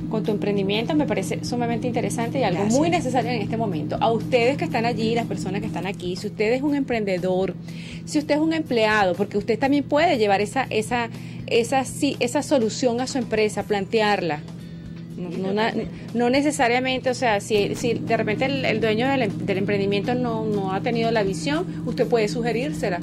con 0.10 0.24
tu 0.24 0.32
emprendimiento, 0.32 0.96
me 0.96 1.06
parece 1.06 1.44
sumamente 1.44 1.88
interesante 1.88 2.40
y 2.40 2.44
algo 2.44 2.60
Gracias. 2.62 2.80
muy 2.80 2.90
necesario 2.90 3.32
en 3.32 3.42
este 3.42 3.58
momento. 3.58 3.98
A 4.00 4.12
ustedes 4.12 4.58
que 4.58 4.66
están 4.66 4.86
allí, 4.86 5.16
las 5.16 5.26
personas 5.28 5.62
que 5.62 5.68
están 5.68 5.86
aquí, 5.86 6.16
si 6.16 6.28
usted 6.28 6.54
es 6.54 6.62
un 6.62 6.76
emprendedor, 6.76 7.54
si 8.06 8.20
usted 8.20 8.36
es 8.36 8.42
un 8.42 8.54
empleado, 8.54 9.14
porque 9.16 9.38
usted 9.38 9.58
también 9.60 9.84
puede 9.84 10.18
llevar 10.18 10.42
esa 10.42 10.66
esa 10.70 11.10
esa 11.48 11.86
sí, 11.86 12.16
esa 12.20 12.42
solución 12.44 13.00
a 13.02 13.08
su 13.08 13.18
empresa, 13.18 13.64
plantearla. 13.64 14.40
No, 15.18 15.30
no 15.48 15.54
na- 15.54 15.74
no 16.14 16.30
necesariamente, 16.30 17.10
o 17.10 17.14
sea, 17.16 17.40
si, 17.42 17.74
si 17.76 17.94
de 17.96 18.18
repente 18.18 18.46
el, 18.46 18.64
el 18.66 18.80
dueño 18.80 19.08
del, 19.08 19.24
em- 19.24 19.38
del 19.46 19.58
emprendimiento 19.58 20.14
no, 20.14 20.46
no 20.46 20.72
ha 20.74 20.82
tenido 20.82 21.10
la 21.10 21.24
visión, 21.24 21.66
usted 21.88 22.06
puede 22.06 22.28
sugerírsela. 22.28 23.00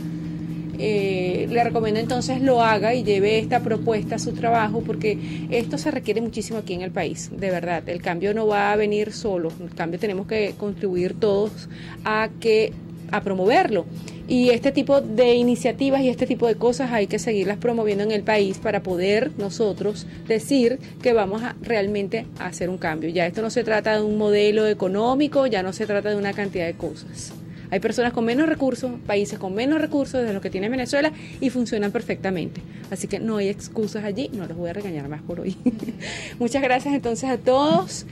Eh, 0.78 1.46
le 1.50 1.64
recomiendo 1.64 2.00
entonces 2.00 2.40
lo 2.40 2.62
haga 2.62 2.94
y 2.94 3.04
lleve 3.04 3.38
esta 3.38 3.60
propuesta 3.60 4.16
a 4.16 4.18
su 4.18 4.32
trabajo 4.32 4.82
porque 4.84 5.46
esto 5.50 5.78
se 5.78 5.90
requiere 5.90 6.20
muchísimo 6.20 6.58
aquí 6.58 6.74
en 6.74 6.82
el 6.82 6.90
país, 6.90 7.30
de 7.34 7.50
verdad. 7.50 7.88
El 7.88 8.02
cambio 8.02 8.34
no 8.34 8.46
va 8.46 8.72
a 8.72 8.76
venir 8.76 9.12
solo, 9.12 9.52
el 9.60 9.74
cambio 9.74 9.98
tenemos 9.98 10.26
que 10.26 10.54
contribuir 10.58 11.14
todos 11.14 11.68
a 12.04 12.28
que 12.40 12.72
a 13.10 13.20
promoverlo. 13.20 13.86
Y 14.26 14.50
este 14.50 14.72
tipo 14.72 15.02
de 15.02 15.34
iniciativas 15.34 16.00
y 16.00 16.08
este 16.08 16.26
tipo 16.26 16.46
de 16.46 16.54
cosas 16.54 16.90
hay 16.92 17.06
que 17.06 17.18
seguirlas 17.18 17.58
promoviendo 17.58 18.02
en 18.04 18.10
el 18.10 18.22
país 18.22 18.58
para 18.58 18.82
poder 18.82 19.32
nosotros 19.36 20.06
decir 20.26 20.78
que 21.02 21.12
vamos 21.12 21.42
a 21.42 21.56
realmente 21.60 22.26
hacer 22.38 22.70
un 22.70 22.78
cambio. 22.78 23.10
Ya 23.10 23.26
esto 23.26 23.42
no 23.42 23.50
se 23.50 23.64
trata 23.64 23.96
de 23.96 24.02
un 24.02 24.16
modelo 24.16 24.66
económico, 24.66 25.46
ya 25.46 25.62
no 25.62 25.72
se 25.74 25.86
trata 25.86 26.08
de 26.10 26.16
una 26.16 26.32
cantidad 26.32 26.66
de 26.66 26.74
cosas. 26.74 27.34
Hay 27.70 27.80
personas 27.80 28.12
con 28.12 28.24
menos 28.24 28.48
recursos, 28.48 28.92
países 29.06 29.38
con 29.38 29.54
menos 29.54 29.80
recursos 29.80 30.24
de 30.24 30.32
lo 30.32 30.40
que 30.40 30.50
tiene 30.50 30.68
Venezuela 30.68 31.12
y 31.40 31.50
funcionan 31.50 31.92
perfectamente. 31.92 32.60
Así 32.90 33.08
que 33.08 33.18
no 33.18 33.36
hay 33.38 33.48
excusas 33.48 34.04
allí, 34.04 34.30
no 34.32 34.46
los 34.46 34.56
voy 34.56 34.70
a 34.70 34.72
regañar 34.72 35.08
más 35.08 35.22
por 35.22 35.40
hoy. 35.40 35.56
Muchas 36.38 36.62
gracias 36.62 36.94
entonces 36.94 37.28
a 37.30 37.38
todos. 37.38 38.06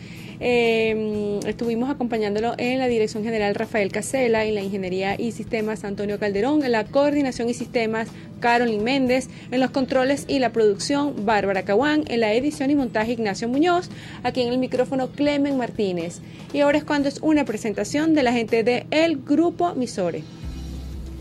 Eh, 0.44 1.38
estuvimos 1.46 1.88
acompañándolo 1.88 2.54
en 2.58 2.80
la 2.80 2.88
Dirección 2.88 3.22
General 3.22 3.54
Rafael 3.54 3.92
Casela, 3.92 4.44
en 4.44 4.56
la 4.56 4.60
Ingeniería 4.60 5.14
y 5.16 5.30
Sistemas 5.30 5.84
Antonio 5.84 6.18
Calderón, 6.18 6.64
en 6.64 6.72
la 6.72 6.84
Coordinación 6.84 7.48
y 7.48 7.54
Sistemas 7.54 8.08
Carolyn 8.40 8.82
Méndez, 8.82 9.28
en 9.52 9.60
los 9.60 9.70
controles 9.70 10.24
y 10.26 10.40
la 10.40 10.50
producción 10.50 11.24
Bárbara 11.24 11.62
Caguán, 11.62 12.02
en 12.08 12.18
la 12.18 12.32
edición 12.32 12.70
y 12.70 12.74
montaje 12.74 13.12
Ignacio 13.12 13.48
Muñoz, 13.48 13.88
aquí 14.24 14.42
en 14.42 14.48
el 14.48 14.58
micrófono 14.58 15.12
Clemen 15.12 15.56
Martínez. 15.56 16.18
Y 16.52 16.58
ahora 16.58 16.78
es 16.78 16.84
cuando 16.84 17.08
es 17.08 17.20
una 17.22 17.44
presentación 17.44 18.12
de 18.12 18.24
la 18.24 18.32
gente 18.32 18.64
de 18.64 18.86
El 18.90 19.18
Grupo 19.18 19.76
Misore. 19.76 20.24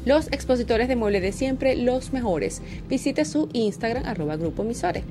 Los 0.04 0.30
expositores 0.30 0.88
de 0.88 0.96
muebles 0.96 1.22
de 1.22 1.32
siempre, 1.32 1.76
los 1.76 2.12
mejores. 2.12 2.64
Visite 2.90 3.24
su 3.26 3.50
Instagram, 3.54 4.04
arroba 4.08 4.36
Grupo 4.36 4.64
Misore. 4.64 5.04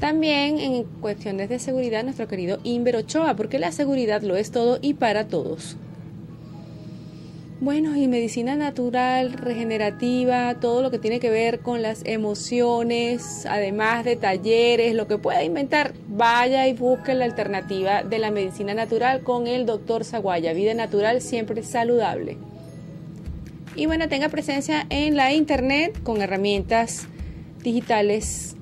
También 0.00 0.58
en 0.58 0.84
cuestiones 0.84 1.48
de 1.48 1.58
seguridad, 1.58 2.02
nuestro 2.04 2.28
querido 2.28 2.58
Inver 2.64 2.96
Ochoa, 2.96 3.36
porque 3.36 3.58
la 3.58 3.72
seguridad 3.72 4.22
lo 4.22 4.36
es 4.36 4.50
todo 4.50 4.78
y 4.82 4.94
para 4.94 5.28
todos. 5.28 5.76
Bueno, 7.60 7.96
y 7.96 8.08
medicina 8.08 8.56
natural, 8.56 9.32
regenerativa, 9.32 10.56
todo 10.56 10.82
lo 10.82 10.90
que 10.90 10.98
tiene 10.98 11.20
que 11.20 11.30
ver 11.30 11.60
con 11.60 11.80
las 11.80 12.02
emociones, 12.04 13.46
además 13.46 14.04
de 14.04 14.16
talleres, 14.16 14.94
lo 14.94 15.06
que 15.06 15.16
pueda 15.16 15.42
inventar, 15.44 15.94
vaya 16.08 16.66
y 16.66 16.74
busque 16.74 17.14
la 17.14 17.24
alternativa 17.24 18.02
de 18.02 18.18
la 18.18 18.30
medicina 18.30 18.74
natural 18.74 19.22
con 19.22 19.46
el 19.46 19.64
doctor 19.64 20.04
Zaguaya. 20.04 20.52
Vida 20.52 20.74
natural 20.74 21.22
siempre 21.22 21.62
saludable. 21.62 22.36
Y 23.76 23.86
bueno, 23.86 24.08
tenga 24.08 24.28
presencia 24.28 24.84
en 24.90 25.16
la 25.16 25.32
internet 25.32 26.02
con 26.02 26.20
herramientas 26.20 27.06
digitales 27.62 28.56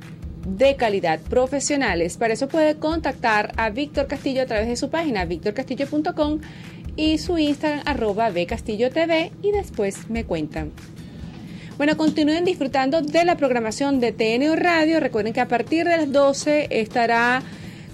de 0.46 0.76
calidad 0.76 1.20
profesionales. 1.20 2.16
Para 2.16 2.34
eso 2.34 2.48
puede 2.48 2.76
contactar 2.76 3.52
a 3.56 3.70
Víctor 3.70 4.06
Castillo 4.06 4.42
a 4.42 4.46
través 4.46 4.68
de 4.68 4.76
su 4.76 4.90
página 4.90 5.24
victorcastillo.com 5.24 6.40
y 6.96 7.18
su 7.18 7.38
Instagram 7.38 7.82
arroba 7.86 8.30
y 8.30 9.50
después 9.52 10.10
me 10.10 10.24
cuentan. 10.24 10.72
Bueno, 11.78 11.96
continúen 11.96 12.44
disfrutando 12.44 13.00
de 13.00 13.24
la 13.24 13.36
programación 13.36 13.98
de 13.98 14.12
TNO 14.12 14.56
Radio. 14.56 15.00
Recuerden 15.00 15.32
que 15.32 15.40
a 15.40 15.48
partir 15.48 15.86
de 15.86 15.96
las 15.96 16.12
12 16.12 16.68
estará 16.70 17.42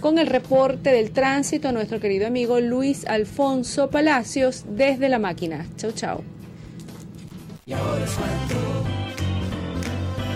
con 0.01 0.19
el 0.19 0.27
reporte 0.27 0.91
del 0.91 1.11
tránsito 1.13 1.73
nuestro 1.73 2.01
querido 2.01 2.27
amigo 2.27 2.61
Luis 2.61 3.07
Alfonso 3.07 3.89
Palacios 3.89 4.65
desde 4.69 5.09
la 5.09 5.19
máquina. 5.19 5.67
Chau, 5.77 5.93
chau. 5.93 6.23
Y 7.67 7.73
ahora 7.73 8.05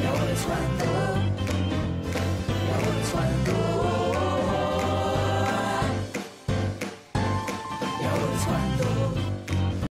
y 0.02 0.06
ahora. 0.06 1.41